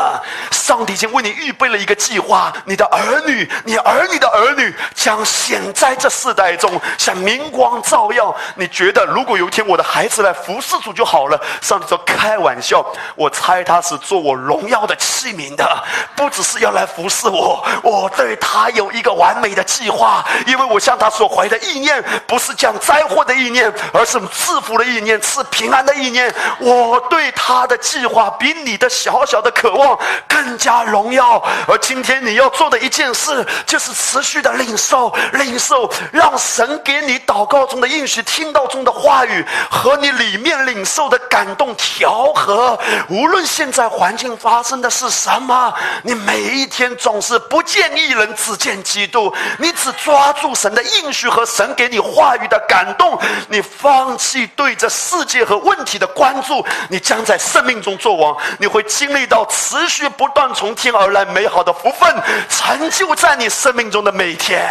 [0.52, 8.36] 上帝已经为你预备了一个计划，你的儿女，你儿女的儿女将显在这世代中，像明光照耀。
[8.56, 11.40] 你觉得，如果有一天我的孩子来服侍主就好了？
[11.62, 15.84] 上帝说：“开玩笑，我猜他是做我荣耀的器皿的，
[16.16, 26.34] 不只是要来服侍我。”我对他有一个完美的计划，因为我向他所怀的意念不是讲灾祸的意念，而是赐福的意念，赐平安的意念。
[26.60, 29.98] 我对他的计划比你的小小的渴望
[30.28, 31.44] 更加荣耀。
[31.68, 42.80] 而今天你要做的一件事，就是持续的领受、领受，让神给你祷告中的应许、听到中的话语和你里面领受的感动调和。
[43.10, 47.40] 无论现在环境发生的是什么，你每一天总是。
[47.50, 49.34] 不见一人，只见基督。
[49.58, 58.38] 你只抓住神的应许和神给你话语的感动，你放弃对这世界和问题的关注，你将在生命中作王。
[58.60, 62.16] 你会经历到持续不断从天而来美好的福分，
[62.50, 64.70] 成就在你生命中的每一天。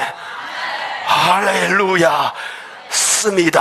[1.07, 2.33] 哈利路亚，
[2.91, 3.61] 是你的。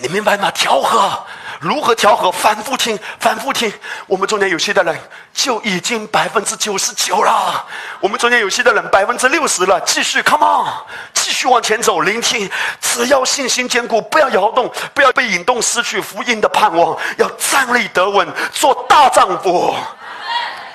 [0.00, 0.50] 你明白吗？
[0.50, 1.26] 调和。
[1.60, 2.30] 如何调和？
[2.30, 3.72] 反复听，反复听。
[4.06, 4.96] 我们中间有些的人
[5.32, 7.64] 就已经百分之九十九了，
[8.00, 9.80] 我们中间有些的人百分之六十了。
[9.80, 10.68] 继续，Come on，
[11.12, 12.48] 继续往前走，聆听。
[12.80, 16.96] 只要信心坚固，不要摇动，不要被引动，失去福音的盼望。
[17.16, 19.74] 要站立得稳，做大丈夫。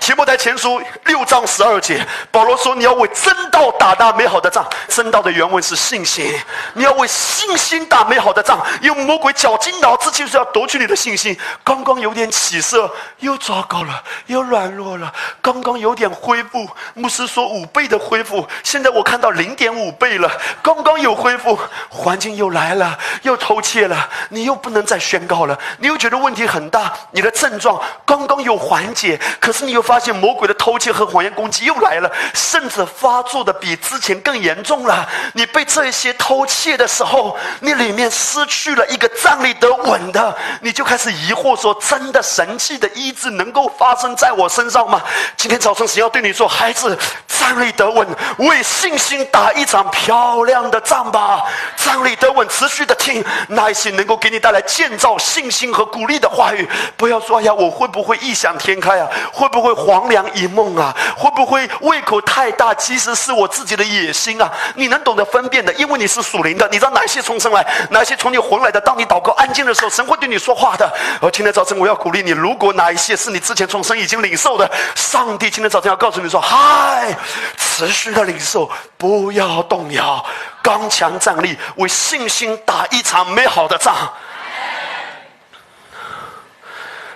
[0.03, 4.67] 提摩太前书六章十二节，保罗说：“你要为真道打那美好的仗。
[4.89, 6.37] 真道的原文是信心，
[6.73, 8.59] 你要为信心打美好的仗。
[8.81, 11.39] 用魔鬼绞尽脑汁就是要夺取你的信心。
[11.63, 15.09] 刚刚有点起色，又糟糕了，又软弱了。
[15.41, 20.29] 刚刚有点恢复，牧师说五倍的恢复，现在我看到零点五倍了。
[20.61, 25.57] 刚刚有恢复，环境又来了，又偷窃了，你又不能再宣告了。
[25.77, 35.07] 你又觉得问题很大，你的症状刚刚有缓解，可是你又发。”发现魔鬼的偷窃和谎言攻击又来了，甚至发作的比之前更严重了。
[35.33, 44.99] 你被这些偷窃的时候，你里面失去了一个站立得稳的，你就开始疑惑说：真的神迹的医治能够发生在我身上吗？
[45.37, 51.43] 今天早晨神要对你说：孩子，站立得稳，为信心打一场漂亮的仗吧。
[51.77, 56.67] 站立得稳，持续的听那一些能够给你带来建造信心和鼓励的话语。
[56.97, 59.07] 不要说哎呀，我会不会异想天开啊？
[59.31, 59.82] 会不会？
[59.85, 62.73] 黄粱一梦啊，会不会胃口太大？
[62.75, 64.51] 其实是我自己的野心啊！
[64.75, 68.79] 你能懂得分辨的，因为你是属灵的，你知道哪些重生来，哪些从你魂来的。
[68.81, 70.91] 当你祷告安静的时候，神会对你说话的。
[71.21, 77.15] 而今天早晨，我要鼓励你，如果哪一些是你之前重生已经领受的，上帝今天早晨要告诉你说：嗨，
[77.57, 80.23] 持续的领受，不要动摇，
[80.61, 83.95] 刚强站立，为信心打一场美好的仗。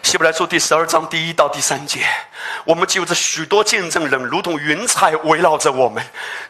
[0.03, 2.07] 希伯来书第十二章第一到第三节，
[2.63, 6.01] 我们就着许多见证人，如同云彩围绕着我们，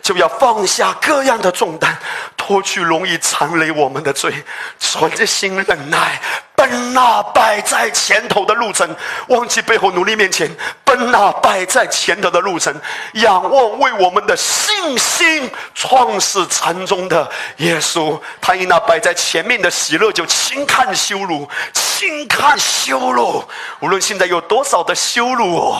[0.01, 1.97] 就要放下各样的重担，
[2.35, 4.43] 脱去容易缠累我们的罪，
[4.79, 6.21] 存着心忍耐。
[6.57, 8.89] 奔那摆在前头的路程，
[9.27, 10.49] 忘记背后努力面前。
[10.83, 12.73] 奔那摆在前头的路程，
[13.13, 18.19] 仰望为我们的信心创始成终的耶稣。
[18.41, 23.43] 他以那摆在前面的喜乐，就轻看羞辱，轻看羞辱。
[23.79, 25.75] 无论现在有多少的羞辱，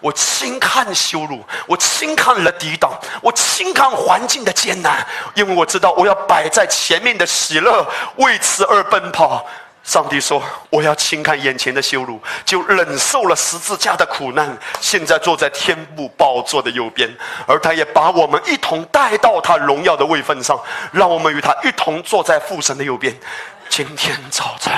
[0.00, 9.44] 我轻看羞辱，我轻看了抵挡，我轻看环境的艰难，因为我知道我要摆在前面的喜乐，为此而奔跑。
[9.84, 14.56] 上帝说：“我要轻看眼前的羞辱，就忍受了十字架的苦难。
[14.80, 17.12] 现在坐在天父宝座的右边，
[17.46, 20.58] 而他也把我们一同带到他荣耀的位分上，
[20.92, 23.14] 让我们与他一同坐在父神的右边。
[23.68, 24.72] 今天早晨。”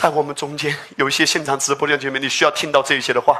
[0.00, 3.36] 在我们中间有一些现场直播的姐妹，你需要听到这一些的话，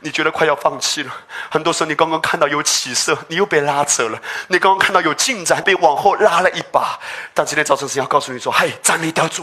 [0.00, 1.10] 你觉得快要放弃了。
[1.50, 7.00] 很多时候，你刚刚看到有起色，你又被拉扯了；你刚刚看到有进展，被往后拉了一把。
[7.32, 9.42] 但今天早晨是要告诉你说：“嘿，站立得住，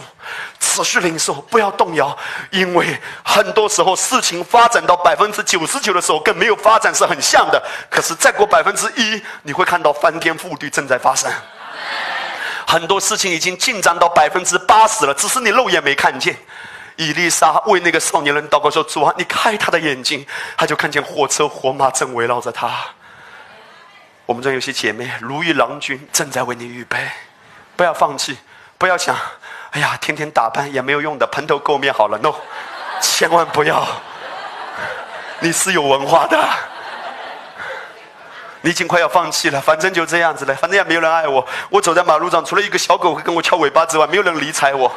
[0.59, 2.15] 持续领受，不要动摇。
[2.51, 7.59] 因为很多时候，事情发展到百分之九十九的时候，跟没有发展是很像的。
[7.89, 11.31] 可是再过百分之一，你会看到翻天覆地正在发生。
[12.69, 16.37] 很多事情已经进展到百分之八十了，只是你肉眼没看见。”
[16.97, 20.23] 伊丽莎为那个少年人祷告说：“主啊，你开他的眼睛，
[20.55, 22.69] 他就看见火车火马正围绕着他。
[24.27, 26.97] 我们中有些姐妹如遇郎君，正在为你预备，
[27.75, 28.37] 不要放弃，
[28.77, 29.15] 不要想，
[29.71, 32.35] 哎呀，天天打扮也没有用的，蓬头垢面好了，no，
[33.01, 33.87] 千万不要。
[35.39, 36.37] 你是有文化的，
[38.61, 41.45] 你已经快要放弃了，反正就这样子了，反正也没有人爱我。
[41.69, 44.91] 我走在马路上，除了一个小狗会跟我翘尾巴之外，没有人理睬我。”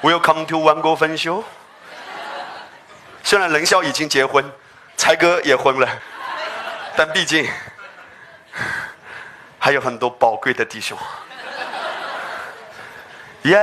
[0.00, 1.44] Welcome to 万国分修。
[3.22, 4.44] 虽然冷笑已经结婚，
[4.96, 5.88] 才哥也婚了，
[6.96, 7.46] 但毕竟
[9.58, 10.96] 还有很多宝贵的弟兄。
[13.42, 13.58] 耶！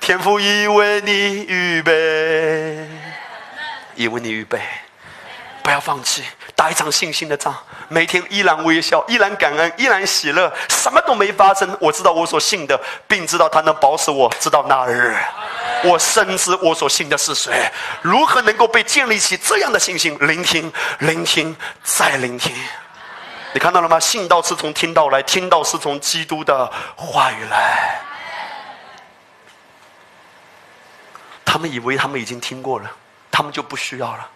[0.00, 2.88] 天父已为你预备，
[3.94, 4.60] 已为你预备，
[5.70, 6.24] 不要放弃。
[6.56, 7.56] 打一场信心的仗，
[7.86, 11.78] 每天依然微笑，依然感恩，依然喜乐，什么都没发生。
[11.80, 15.16] 我知道我所信的，并知道他能保守我，直到那日。
[15.84, 17.70] 我深知我所信的是谁，
[18.02, 20.18] 如何能够被建立起这样的信心？
[20.20, 22.52] 聆听，聆听，再聆听。
[23.52, 24.00] 你看到了吗？
[24.00, 28.00] 信道是从听到来，听到是从基督的话语来。
[31.44, 32.90] 他们以为他们已经听过了，
[33.30, 34.28] 他们就不需要了。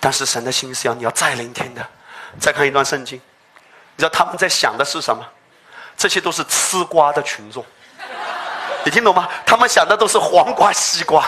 [0.00, 1.86] 但是神的心是要你要再聆听的，
[2.40, 3.20] 再看一段圣经，
[3.96, 5.22] 你知道他们在想的是什么？
[5.96, 7.62] 这些都是吃瓜的群众，
[8.82, 9.28] 你听懂吗？
[9.44, 11.22] 他们想的都是黄瓜、西瓜、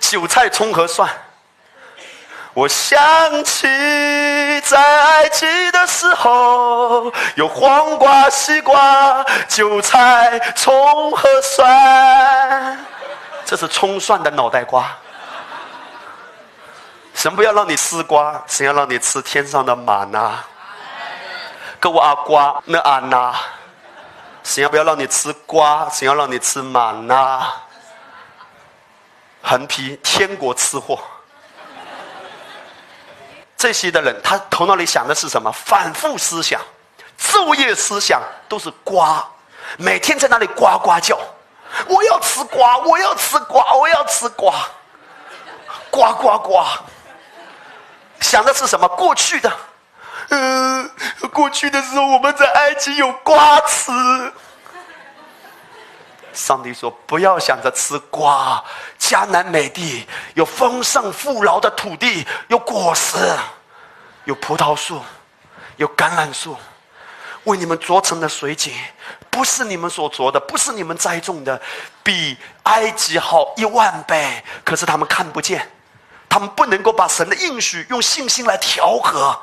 [0.00, 1.08] 韭菜、葱和蒜。
[2.52, 3.00] 我想
[3.44, 3.66] 起
[4.62, 12.84] 在埃及的时候，有黄瓜、西瓜、韭菜、葱和蒜，
[13.44, 14.90] 这是葱蒜的脑袋瓜。
[17.14, 20.42] 神不要让你吃瓜，神要让你吃天上的玛纳。
[21.80, 23.34] 给我阿瓜那阿那，
[24.44, 27.52] 神要不要让你吃瓜，神要让你吃玛纳。
[29.42, 30.98] 横批：天国吃货。
[33.56, 35.50] 这些的人，他头脑里想的是什么？
[35.52, 36.60] 反复思想，
[37.18, 39.24] 昼夜思想都是瓜，
[39.76, 41.18] 每天在那里呱呱叫。
[41.86, 44.52] 我要吃瓜，我要吃瓜，我要吃瓜，
[45.90, 46.64] 呱呱呱。
[48.22, 48.88] 想的是什么？
[48.88, 49.52] 过去的，
[50.30, 50.90] 嗯，
[51.32, 53.92] 过去的时候我们在埃及有瓜吃。
[56.32, 58.64] 上帝说：“不要想着吃瓜，
[58.98, 63.18] 迦南美地有丰盛富饶的土地，有果实，
[64.24, 65.02] 有葡萄树，
[65.76, 66.56] 有橄榄树，
[67.44, 68.72] 为你们做成的水井，
[69.28, 71.60] 不是你们所做的，不是你们栽种的，
[72.02, 74.42] 比埃及好一万倍。
[74.64, 75.70] 可是他们看不见。”
[76.32, 79.38] 他们不能够把神的应许用信心来调和。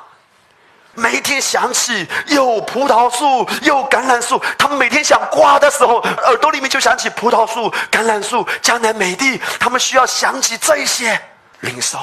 [0.94, 9.40] 每天想起有葡萄树，有橄榄树，他们每天想瓜的时候，耳朵里面就想起葡萄树、橄榄树、江南美地。
[9.60, 11.16] 他们需要想起这些
[11.60, 11.96] 领受。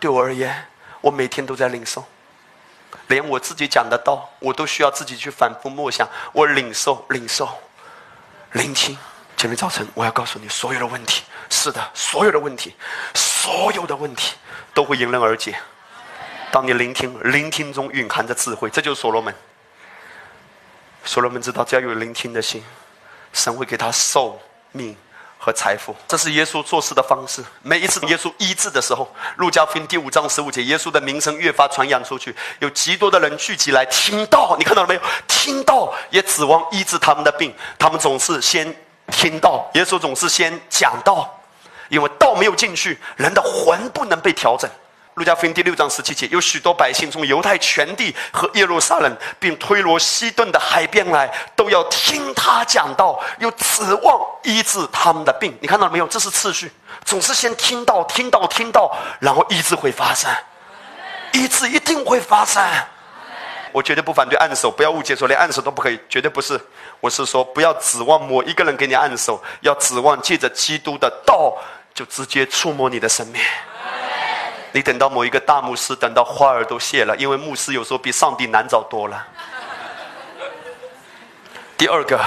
[0.00, 0.66] 对我而言，
[1.00, 2.04] 我每天都在领受，
[3.06, 6.08] 连我自己讲的道，我都需要自己去反复默想。
[6.32, 7.48] 我领受，领受，
[8.50, 8.98] 聆听。
[9.36, 11.22] 今天早晨，我要告诉你，所有的问题，
[11.54, 12.74] 是的，所有的问题，
[13.14, 14.34] 所有的问题
[14.72, 15.54] 都会迎刃而解。
[16.50, 19.32] 当你聆听，聆听中蕴含着智慧，这就是所罗门。
[21.04, 22.64] 所罗门知道，只要有聆听的心，
[23.34, 24.40] 神会给他寿
[24.72, 24.96] 命
[25.36, 25.94] 和财富。
[26.08, 27.44] 这是耶稣做事的方式。
[27.60, 34.56] 每一次耶稣医治的时候，路加福音第五章十五节，耶稣的名声越发传扬出去，有极多的人聚集来听到。
[34.58, 35.00] 你看到了没有？
[35.28, 38.74] 听到也指望医治他们的病，他们总是先。
[39.10, 41.28] 听到耶稣总是先讲道，
[41.92, 44.68] 因为道没有进去，人的魂不能被调整。
[45.12, 55.54] 路加福音第六章十七节，有许多百姓从犹太全地和耶路撒冷，并推罗西顿的海边来，都要听他讲道，又指望医治他们的病。
[55.60, 56.06] 你看到了没有？
[56.06, 56.72] 这是次序，
[57.04, 58.90] 总是先听到，听到，听到，
[59.20, 60.30] 然后医治会发生，
[61.34, 62.66] 医治一定会发生。
[63.70, 66.58] 我绝对不反对按手，不要误解说连按手都不可以，绝对不是。
[67.00, 71.54] 我是说，不要指望某一个人给你按手，要指望借着基督的道，
[71.94, 73.40] 就直接触摸你的生命。
[74.72, 79.26] 你等到某一个大牧师，等到花儿都谢了，因为牧师有时候比上帝难找多了。
[81.76, 82.18] 第二个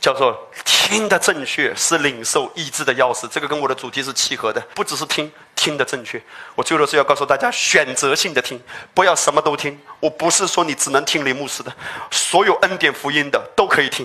[0.00, 4.60] 叫做听的正确是领受医治的钥匙，这个跟我的主题是契合的。
[4.74, 6.20] 不只是听听的正确，
[6.54, 8.60] 我最后是要告诉大家选择性的听，
[8.92, 9.78] 不要什么都听。
[10.00, 11.72] 我不是说你只能听林牧师的，
[12.10, 14.04] 所有恩典福音的都可以听。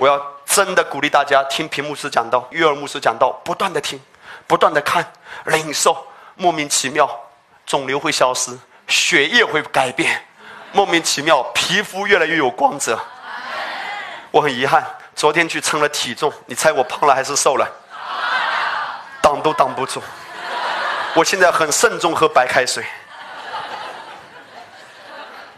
[0.00, 4.00] 我要真的鼓励大家听屏牧师讲道、约尔牧师讲道，不断的听，
[4.46, 5.04] 不断的看，
[5.44, 5.94] 领受，
[6.36, 7.06] 莫名其妙，
[7.66, 10.24] 肿瘤会消失，血液会改变，
[10.72, 12.98] 莫名其妙，皮肤越来越有光泽。
[14.30, 14.82] 我很遗憾，
[15.14, 17.68] 昨天去称了体重，你猜我胖了还是瘦了？
[19.20, 20.02] 挡都挡不住。
[21.12, 22.82] 我现在很慎重喝白开水，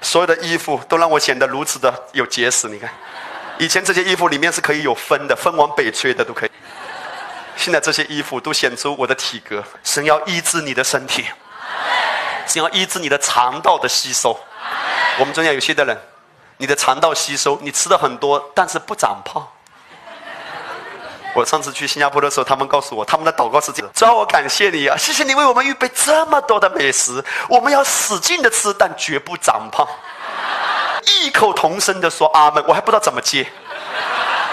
[0.00, 2.68] 所有的衣服都让我显得如此的有结实。
[2.68, 2.90] 你看，
[3.58, 6.50] 以前这些衣服里面是可以有风的，风往北吹的都可以。
[7.56, 9.62] 现在这些衣服都显出我的体格。
[9.84, 11.24] 神要医治你的身体，
[12.46, 14.38] 神要医治你的肠道的吸收。
[15.18, 15.96] 我们中间有些的人。
[16.58, 19.44] 你的肠道吸收，你吃的很多，但是不长胖。
[21.34, 29.84] 我上次去新加坡的时候，他们告诉我，他们的祷告是这样：主要我感谢你啊，谢谢你为我们预备这么多的美食，我们要使劲的吃，但绝不长胖。
[31.06, 33.46] 异口同声的说阿门，我还不知道怎么接，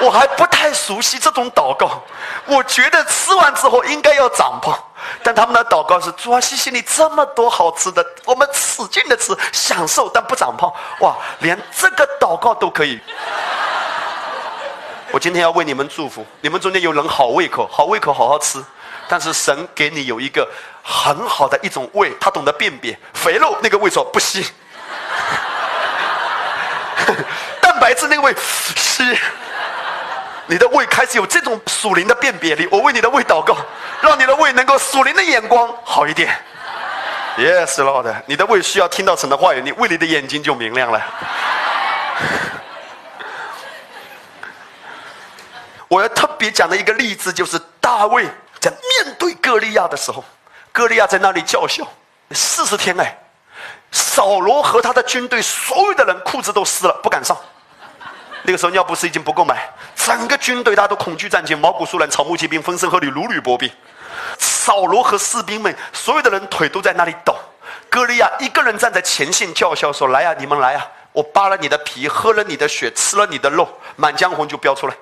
[0.02, 2.02] 我还不太熟悉这种祷告。
[2.46, 4.78] 我觉得吃完之后应该要长胖。
[5.24, 10.72] 但他们的祷告是：主啊，谢谢你这么多好吃的，我们使劲的吃，享受，但不长胖。
[11.00, 13.00] 哇，连这个祷告都可以。
[15.12, 18.64] 我今天要为你们祝福，你们中间有人好胃口，好胃口，好好吃。
[19.08, 20.48] 但是神给你有一个
[20.84, 24.46] 很好的一种胃，他懂得辨别肥肉那个胃说不吸，
[27.80, 28.36] 白质那个胃
[28.76, 29.18] 吸。
[30.48, 33.56] 你的胃开始有这种属灵的辨别力，我为你的胃祷告，
[34.02, 36.36] 让你的胃能够属灵的眼光好一点。
[37.38, 41.00] Yes, Lord，你的胃需要听到神的话语，你胃里的眼睛就明亮了。
[45.88, 48.26] 我要特别讲的一个例子，就是大卫
[48.60, 50.24] 在面对歌利亚的时候，
[50.72, 51.88] 歌利亚在那里叫嚣
[52.32, 53.18] 四十天哎，
[53.92, 57.38] 扫罗和他的军队所有的人裤子都湿了，不敢上。
[58.50, 63.70] 那个时候尿不湿已经不够买，整个军队大家都恐惧战兢，毛骨悚然，草木皆兵，风声鹤唳，如履薄冰。
[64.40, 67.36] 扫罗和士兵们，所有的人腿都在那里抖。
[67.92, 70.84] 歌利亚一个人站在前线叫嚣说：“来呀，你们来呀！
[71.12, 74.96] 我扒了你的皮，喝了你的血，吃了你的肉，满江红就飙出来。”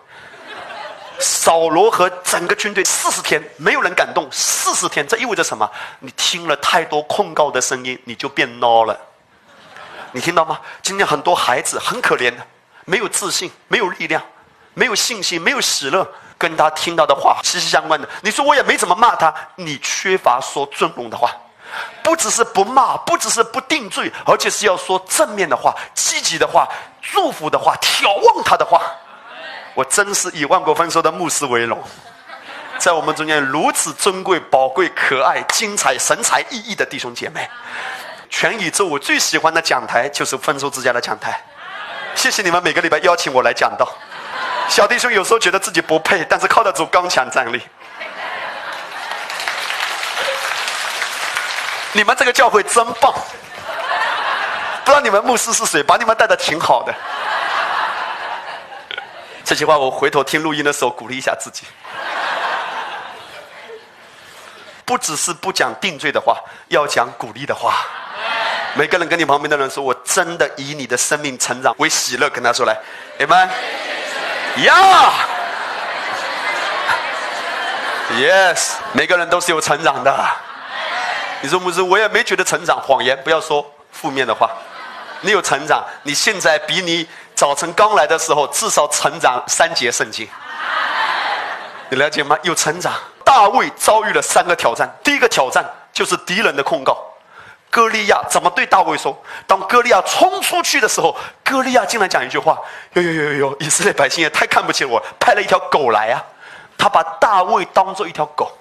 [1.17, 5.71] 扫罗和整个军队四十天没有人敢动，四十天这意味着什么？
[6.01, 8.99] 你听了太多控告的声音，你就变孬了。
[10.11, 10.59] 你听到吗？
[10.81, 12.45] 今天很多孩子很可怜的。
[12.89, 14.23] 没有自信，没有力量，
[14.73, 16.07] 没有信心，没有喜乐，
[16.37, 18.07] 跟他听到的话息息相关的。
[18.21, 21.29] 你说我也没怎么骂他，你缺乏说尊荣的话，
[22.01, 26.65] 不只是不骂，不只是不定罪，而且是要说正面的话、积极的话、
[27.01, 28.81] 祝福的话、眺望他的话。
[29.73, 31.83] 我真是以万国丰收的牧师为荣，
[32.79, 37.45] 在我们中间如此尊贵、宝贵、可爱、精彩、神采奕奕的弟兄姐妹，
[38.29, 41.43] 全宇宙我最喜欢的讲台就是丰收之家的讲台。
[42.17, 43.87] 谢谢你们每个礼拜邀请我来讲道。
[44.67, 47.61] 小弟兄有时候觉得自己不配，但是靠得住刚强站立。
[51.93, 53.13] 你们这个教会真棒！
[54.83, 56.93] 不知道你们牧师是谁，把你们带的挺好的。
[59.43, 61.65] 这句话我回头听录音的时候鼓励一下自己。
[64.83, 66.35] 不只是不讲定罪的话，
[66.69, 67.75] 要讲鼓励的话。
[68.77, 72.77] 每个人跟你旁边的人说：“我真的以你的生命成长为喜乐。”跟他说来
[73.17, 73.49] 你们。
[74.57, 75.13] 呀
[78.11, 80.15] ，Yes，每个人都是有成长的。
[81.41, 82.79] 你说牧师，我也没觉得成长。
[82.79, 84.51] 谎言，不要说负面的话。
[85.21, 90.27] 你有成长，你现在比你早晨刚来的时候至少成长三节圣经。
[91.89, 92.37] 你了解吗？
[92.43, 92.93] 有成长。
[93.23, 96.97] 大卫遭遇了三个挑战，第一个挑战就是敌人的控告。
[97.69, 99.15] 歌利亚怎么对大卫说？
[99.45, 102.57] 当歌利亚冲出去的时候，歌利亚竟然讲一句话
[102.93, 103.57] ：“哟哟哟哟哟！
[103.59, 106.23] 以色列百姓也太看不起我，派了一条狗来啊！”
[106.77, 108.51] 他把大卫当做一条狗。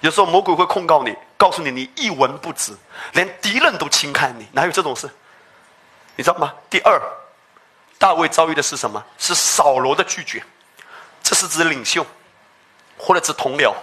[0.00, 2.72] 有时候魔鬼会控告你，告诉你你一文不值，
[3.12, 5.10] 连敌人都轻看你，哪有这种事？
[6.16, 6.54] 你知道吗？
[6.70, 7.00] 第二，
[7.98, 9.04] 大卫遭遇的是什么？
[9.18, 10.42] 是扫罗的拒绝。
[11.22, 12.06] 这是指领袖，
[12.96, 13.74] 或者指同僚。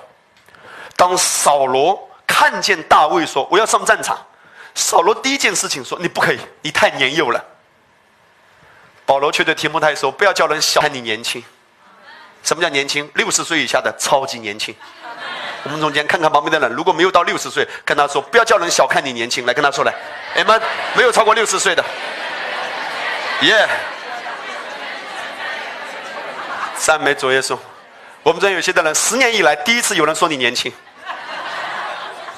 [0.95, 2.06] 当扫罗。
[2.27, 4.15] 看见大卫说：“我要上战场。”
[4.75, 7.43] 扫罗第一件事情说：“你不可以，你太年幼了。”
[9.07, 11.43] 保罗却对提摩太说：“不要叫人小看你年轻。
[12.43, 13.09] 什么叫年轻？
[13.15, 14.75] 六十岁以下的超级年轻。
[15.63, 19.45] 我们中间看看旁边的人，如果没有到六十岁，跟他说不要叫人小看你年轻。
[19.45, 19.93] 来跟他说来，
[20.35, 20.61] 你们
[20.95, 21.83] 没有超过六十岁的，
[23.41, 23.67] 耶，
[26.77, 27.57] 赞美主耶稣。
[28.23, 30.71] 我们这有些的人，十年以来第一次有人说你年轻，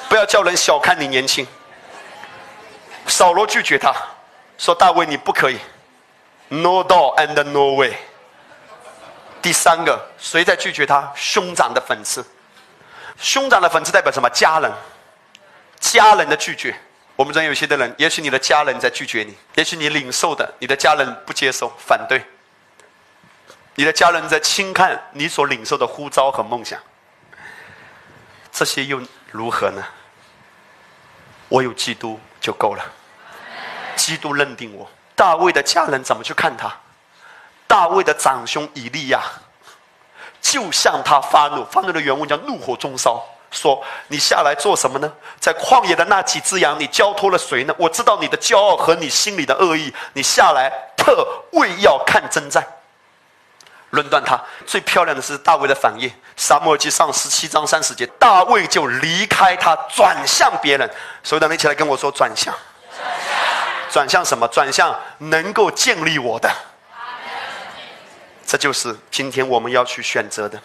[0.09, 1.47] 不要叫人小看你年轻。
[3.05, 3.93] 扫罗拒绝他，
[4.57, 5.57] 说：“大卫，你不可以
[6.49, 7.93] ，no door and no way。”
[9.41, 11.11] 第三个，谁在拒绝他？
[11.15, 12.25] 兄长的粉刺。
[13.17, 14.29] 兄长的粉刺代表什么？
[14.29, 14.71] 家人，
[15.79, 16.75] 家人的拒绝。
[17.15, 22.23] 我们中有些的人，也许你的家人在拒绝你，也许你领受的，你的家人不接受、反对，
[23.75, 26.79] 你的家人在轻看你所领受的呼召和梦想。
[28.51, 29.83] 这些又如何呢？
[31.49, 32.83] 我有基督就够了。
[33.97, 34.89] 基督认定我。
[35.15, 36.73] 大卫的家人怎么去看他？
[37.67, 39.21] 大卫的长兄以利亚
[40.41, 43.21] 就向他发怒，发怒的原文叫怒火中烧。
[43.51, 45.11] 说：“你下来做什么呢？
[45.39, 47.73] 在旷野的那几只羊，你交托了谁呢？
[47.77, 49.93] 我知道你的骄傲和你心里的恶意。
[50.13, 52.63] 你下来特为要看征战，
[53.91, 54.39] 论断他。
[54.65, 56.11] 最漂亮的是大卫的反应。
[56.35, 60.89] 沙漠记上十七章三十节，大卫就离开他，转向别人。
[61.23, 62.53] 所有的人一起来跟我说：转向，
[63.91, 64.47] 转向什么？
[64.47, 66.49] 转向能够建立我的。
[68.45, 70.59] 这就是今天我们要去选择的。”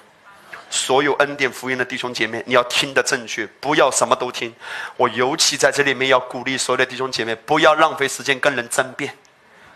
[0.71, 4.53] 所有恩典福音的弟兄姐妹，你要听得正确，不要什么都听。
[4.97, 9.17] 我尤其在这里面要鼓励所有的弟兄姐妹，不要浪费时间跟人争辩，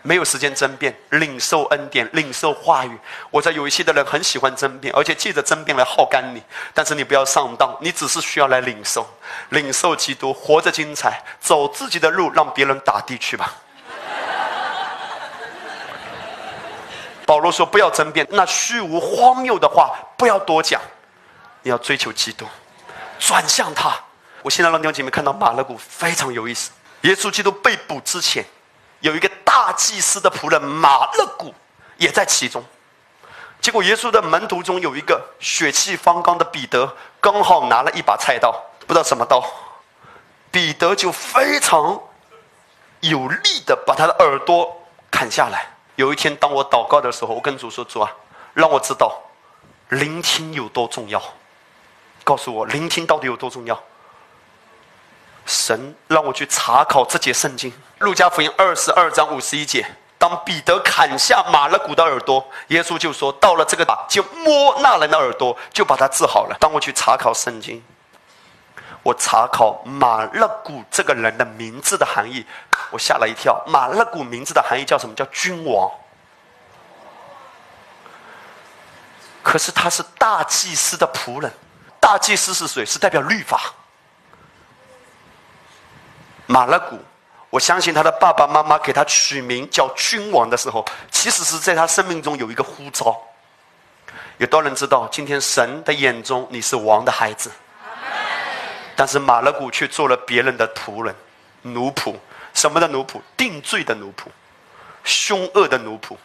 [0.01, 2.97] 没有时间争辩，领受恩典，领受话语。
[3.29, 6.41] 我在有一些的人很喜欢争辩，而且借着争辩来耗干你，
[6.73, 9.07] 但是你不要上当，你只是需要来领受，
[9.49, 13.55] 领受基督，活着精彩，走自己的路，让别人打的去吧。
[17.25, 20.81] 保罗说：“不要争辩，那虚无荒谬的话不要多讲，
[21.61, 22.43] 你要追求基督，
[23.19, 23.95] 转向他。
[24.41, 26.71] 我现在让弟兄姐妹看到马勒古非常有意思。
[27.01, 28.43] 耶稣基督被捕之前，
[29.01, 31.53] 有一个大祭司的仆人马勒古
[31.97, 32.63] 也在其中。
[33.61, 38.51] 结果耶稣的门徒中有一个血气方刚的彼得，刚好拿了一把菜刀，
[38.87, 39.43] 不知道什么刀，
[40.49, 41.99] 彼得就非常
[43.01, 44.81] 有力的把他的耳朵
[45.11, 45.67] 砍下来。”
[45.97, 48.09] 有一天，当我祷告的时候，我跟主说：“主啊，
[48.53, 49.13] 让我知道
[49.89, 51.21] 聆听有多重要。
[52.23, 53.77] 告诉我，聆听到底有多重要。”
[55.49, 59.85] 神让我去查考这节圣经，《路加福音》二十二章五十一节。
[60.19, 67.81] 当彼得砍下马勒古的耳朵，耶稣就说：“到了这个打，就摸那人的耳朵，就把他治好了。”当我去查考圣经，
[69.01, 72.45] 我查考马勒古这个人的名字的含义。
[72.91, 75.15] 我吓了一跳，马勒古名字的含义叫什么？
[75.15, 75.89] 叫君王。
[79.41, 81.49] 可是他是大祭司的仆人，
[81.99, 82.85] 大祭司是谁？
[82.85, 83.73] 是代表律法。
[86.51, 86.97] 马勒古，
[87.51, 93.15] 我相信他的爸爸妈妈给他取名叫君王的时候，其实是在他生命中有一个呼召。
[94.39, 97.51] 有多少人知道，今天神的眼中你是王的孩子？
[98.95, 101.15] 但是马勒古却做了别人的仆人、
[101.61, 102.15] 奴仆。
[102.55, 103.21] 什么的奴仆？
[103.37, 104.23] 定罪的奴仆，
[105.03, 106.17] 凶恶的奴仆，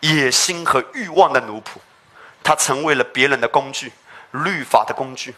[0.00, 1.78] 野心和欲望的奴仆，
[2.42, 3.92] 他成为了别人的工具，
[4.32, 5.32] 律法的工具。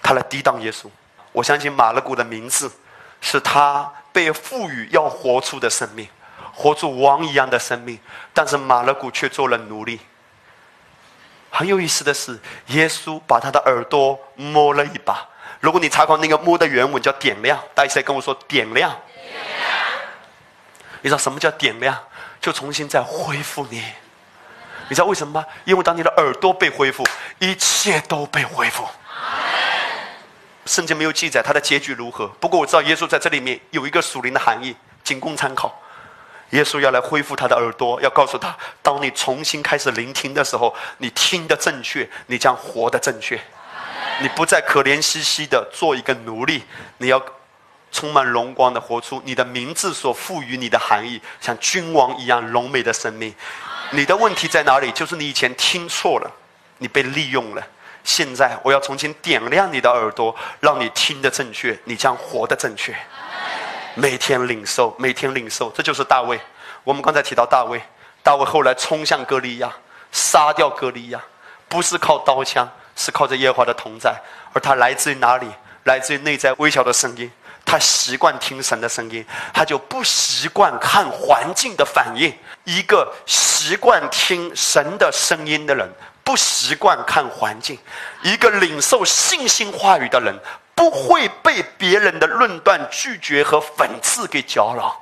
[0.00, 0.88] 他来抵挡耶稣。
[1.36, 2.72] 我相信马勒古的名字，
[3.20, 6.08] 是他被赋予要活出的生命，
[6.54, 7.98] 活出王一样的生命。
[8.32, 10.00] 但是马勒古却做了奴隶。
[11.50, 15.28] 很有意思的是，耶稣把他的耳朵摸了一把。
[15.60, 18.98] 如果你查考那个“摸”的原文叫“点亮”，大家再跟我说“点亮”。
[21.02, 21.94] 你知道什么叫点亮？
[22.40, 23.84] 就重新再恢复你。
[24.88, 25.46] 你知道为什么吗？
[25.66, 27.06] 因为当你的耳朵被恢复，
[27.40, 28.88] 一切都被恢复。
[30.66, 35.74] 圣经没有记载他的结局如何，不过我知道耶稣在这里面有一个属灵的含义，仅供参考。
[36.50, 43.40] 耶稣要来恢复他的耳朵，要告诉他：当你重新开始聆听的时候，你听的正确，你将活的正确。
[44.20, 46.62] 你不再可怜兮兮的做一个奴隶，
[46.98, 47.20] 你要
[47.92, 53.34] 充满荣光的活出你的名字所赋予你的含义，像君王一样荣美的生命。
[53.90, 54.90] 你的问题在哪里？
[54.92, 56.30] 就是你以前听错了，
[56.78, 57.66] 你被利用了。
[58.06, 62.96] 现在我要重新点亮你的耳朵，让你听得正确，你将活得正确。
[63.94, 66.40] 每天领受，每天领受，这就是大卫。
[66.84, 67.82] 我们刚才提到大卫，
[68.22, 69.70] 大卫后来冲向歌利亚，
[70.10, 71.20] 杀掉歌利亚，
[71.68, 72.66] 不是靠刀枪。
[72.98, 74.18] 是靠着耶和华的同在，
[74.54, 75.46] 而他来自于哪里？
[75.84, 77.30] 来自于内在微小的声音。
[77.62, 79.22] 他习惯听神的声音，
[79.52, 82.32] 他就不习惯看环境的反应。
[82.64, 85.86] 一个习惯听神的声音的人，
[86.26, 87.76] 不习惯看环境；
[88.20, 90.36] 一个领受信心话语的人，
[90.74, 95.00] 不会被别人的论断、拒绝和讽刺给搅扰，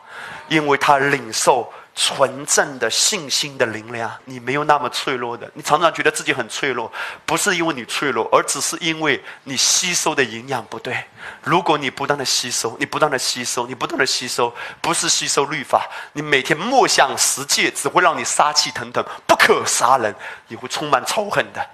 [0.49, 5.49] 因为他领受纯正的信心的灵粮，你没有那么脆弱的。
[5.55, 6.91] 你常常觉得自己很脆弱，
[7.25, 11.05] 不是因为你脆弱，而只是因为你吸收的营养不对。
[11.43, 20.13] 如果你不断的吸收，你不断的吸收，你不断的吸收，不是吸收律法，你每天默想十诫，只会让你杀气腾腾，不可杀人，
[20.49, 21.65] 你会充满仇恨的。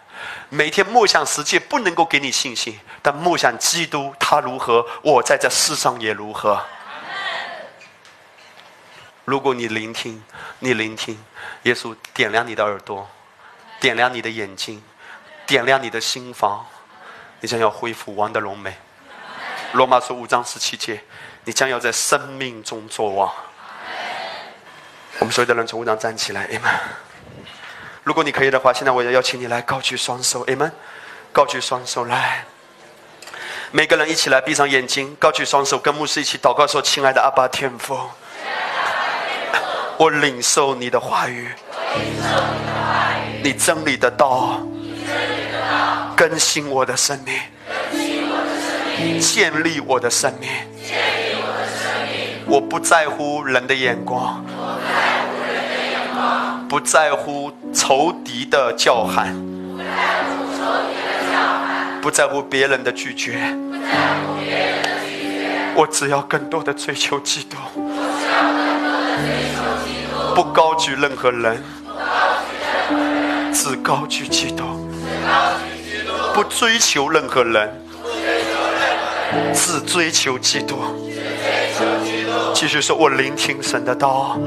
[0.51, 6.63] 每天默想十诫不能够给你信心，但默想基督他如何，我在这世上也如何。
[9.25, 10.23] 如果你聆听，
[10.59, 11.17] 你聆听，
[11.63, 13.09] 耶稣点亮你的耳朵，
[13.79, 14.83] 点亮你的眼睛，
[15.47, 16.67] 点亮你的心房，
[17.41, 18.77] 你将要恢复王的荣美。
[19.73, 21.01] 罗马书五章十七节，
[21.45, 23.33] 你将要在生命中作王。
[25.21, 26.79] 我们所有的人从五章站起来，amen。
[28.03, 30.73] 如果你可以的话，现在我要邀请你来高举双手，amen。
[31.33, 32.45] 高举双手来，
[33.71, 38.11] 每个人一起来闭上眼睛，高举双手，跟牧师一起祷告说：“亲爱的阿爸天父。”
[40.01, 41.47] 我领受你的话语，
[43.43, 44.59] 你真理的道，
[46.17, 50.49] 更新我的生命，建立我的生命。
[52.47, 54.43] 我不在乎人的眼光，
[56.67, 59.37] 不在乎仇敌的叫喊，
[62.01, 63.55] 不在乎别人的拒绝，
[65.75, 67.59] 我只要更多的追求基督。
[70.35, 71.63] 不高举任何人，
[73.53, 74.65] 只高举基督；
[76.35, 77.71] 不追求任何人，
[79.55, 80.77] 只追求基督。
[82.55, 84.39] 继续说：“我聆听神的道，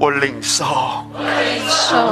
[0.00, 0.64] 我领受，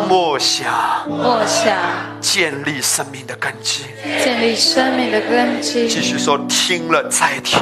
[0.08, 1.74] 默想，默想，
[2.20, 3.84] 建立生命的根基，
[4.22, 7.58] 建立生命的根基。”继续说：“听了再听，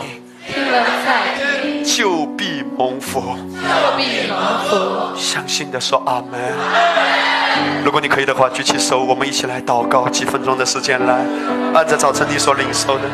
[0.47, 1.48] 听了再听，
[1.97, 3.21] 就必蒙福。”
[3.57, 4.39] 就必蒙
[4.69, 5.17] 福。
[5.17, 6.39] 相信的说阿门。
[7.83, 11.25] 如果你可以的话，举起手，我们一起来祷告，几分钟的时间来，
[11.75, 13.05] 按照早晨你所领受的。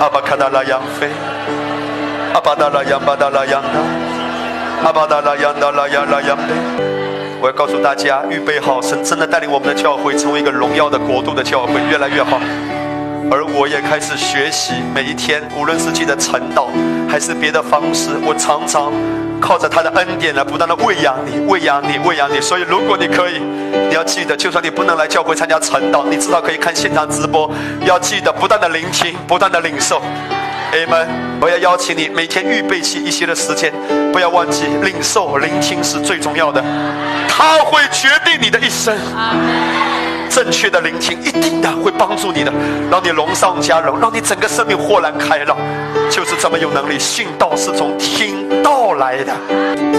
[0.00, 1.08] 阿巴卡达拉扬飞，
[2.34, 3.68] 阿巴达拉扬巴达拉扬达，
[4.84, 6.42] 阿巴达拉扬达拉扬拉扬飞。
[7.40, 12.40] 我要告诉大家，预备好，神真的带领我们的教会成为一个荣耀的国度的教会，越来越好。
[13.30, 16.66] 而我也开始学习，每一天，无论是记得晨祷，
[17.14, 18.92] 还是别的方式，我常常。
[19.40, 22.40] 靠着他的恩典来不断的喂养你，喂养你，喂养你。
[22.40, 23.38] 所以，如果你可以，
[23.88, 27.48] 你要记得，就算你不能来教会参加晨祷，你至少可以看现场直播。
[27.84, 30.02] 要记得不断的聆听，不断的领受。
[30.72, 31.06] Amen。
[31.40, 33.72] 我要邀请你每天预备起一些的时间，
[34.12, 36.60] 不要忘记领受、聆听是最重要的，
[37.28, 38.92] 它会决定你的一生。
[40.28, 42.52] 正确的聆听一定的会帮助你的，
[42.90, 45.56] 让你荣上加荣，让你整个生命豁然开朗，
[46.10, 46.98] 就是这么有能力。
[46.98, 49.32] 信道是从听道来的。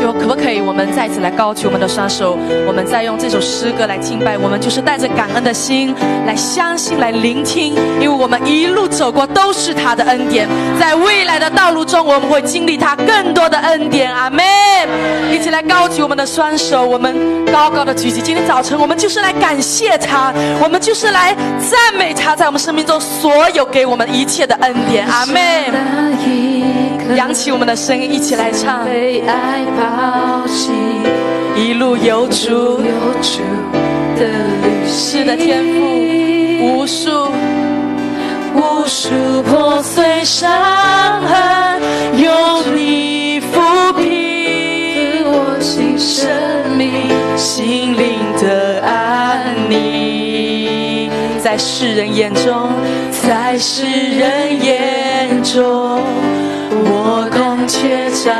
[0.01, 2.37] 就可不可以，我们再次来高举我们的双手，
[2.67, 4.37] 我们再用这首诗歌来敬拜。
[4.37, 5.95] 我们就是带着感恩的心
[6.27, 10.47] 来相信、来聆听，因为我们一路走过都是他的恩典，
[10.79, 14.13] 在未来的道路中，我们会经历他更多的恩典。
[14.13, 14.43] 阿门！
[15.31, 18.21] 一起来高举我们的双手，我们高高的举起。
[18.21, 20.14] 今天早晨，我们就是来感谢他。
[20.61, 25.71] 我们就是来赞美他，在我们生命中所有给我们一切的恩典，阿妹。
[27.15, 28.85] 扬起我们的声音，一起来唱。
[31.55, 32.81] 一路有主
[34.17, 34.25] 的
[34.63, 35.79] 旅是的天赋，
[36.65, 37.31] 无数
[38.55, 40.49] 无数破碎伤
[41.21, 41.54] 痕，
[51.55, 52.69] 在世人眼中，
[53.09, 56.01] 在世人眼中，
[56.69, 58.35] 我空却占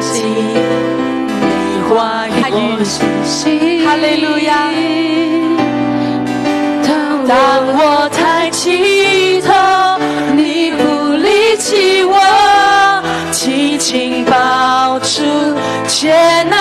[0.00, 1.44] 尽你
[1.86, 2.30] 话语。
[3.84, 4.72] 哈利路亚！
[7.28, 7.36] 当
[7.76, 9.52] 我抬起头，
[10.34, 12.16] 你不离弃我，
[13.32, 15.22] 紧紧抱住，
[15.86, 16.56] 接纳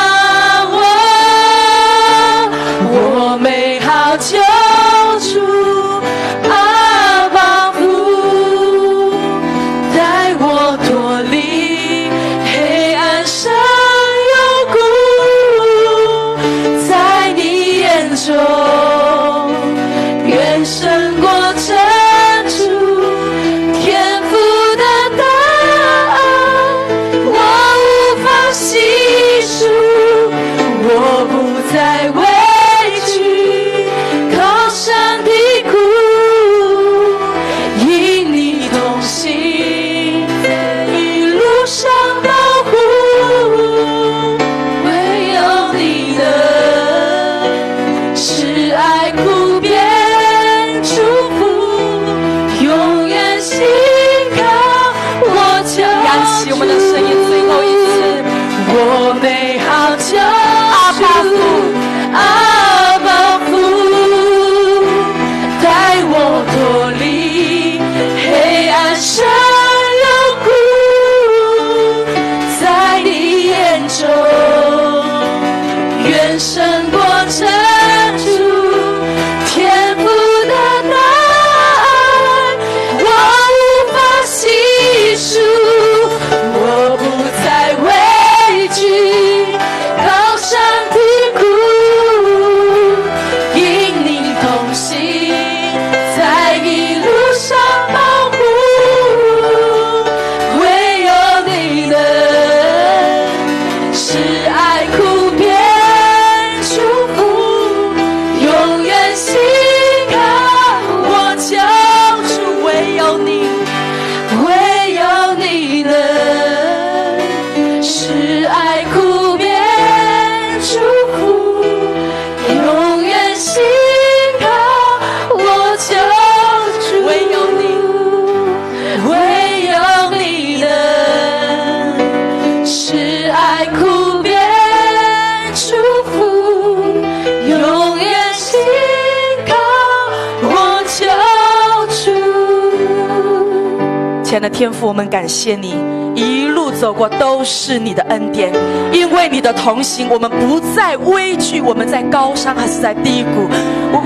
[144.45, 145.73] 的天父，我们感谢你，
[146.13, 148.53] 一路走过都是你的恩典，
[148.93, 153.49] 因为你的同行，我们不再畏惧，我们在高山还是在低谷，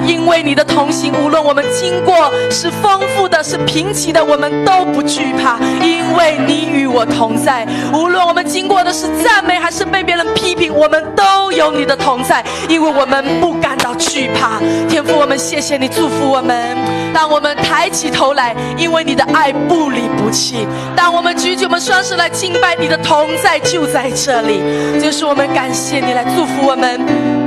[0.08, 7.68] 因为你的同行，无论我们经过是丰富的，是贫瘠的，我们都不惧怕，因为你与我同在。
[7.92, 13.69] 无论我们经过的是赞美还是被别人批评，我们都有你的同在，因为我们不敢
[14.00, 14.60] 惧怕。
[14.88, 16.76] 天父，我们谢谢你祝福我们，
[17.14, 20.66] 当我们抬起头来，因为你的爱不离不弃；
[20.96, 24.60] 当我们举起我们双手来敬拜，你的同在就在这里。
[25.00, 27.00] 就是我们感谢你来祝福我们，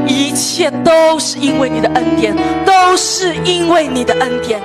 [0.07, 4.61] 一切都是因为你的恩典，都是因为你的恩典。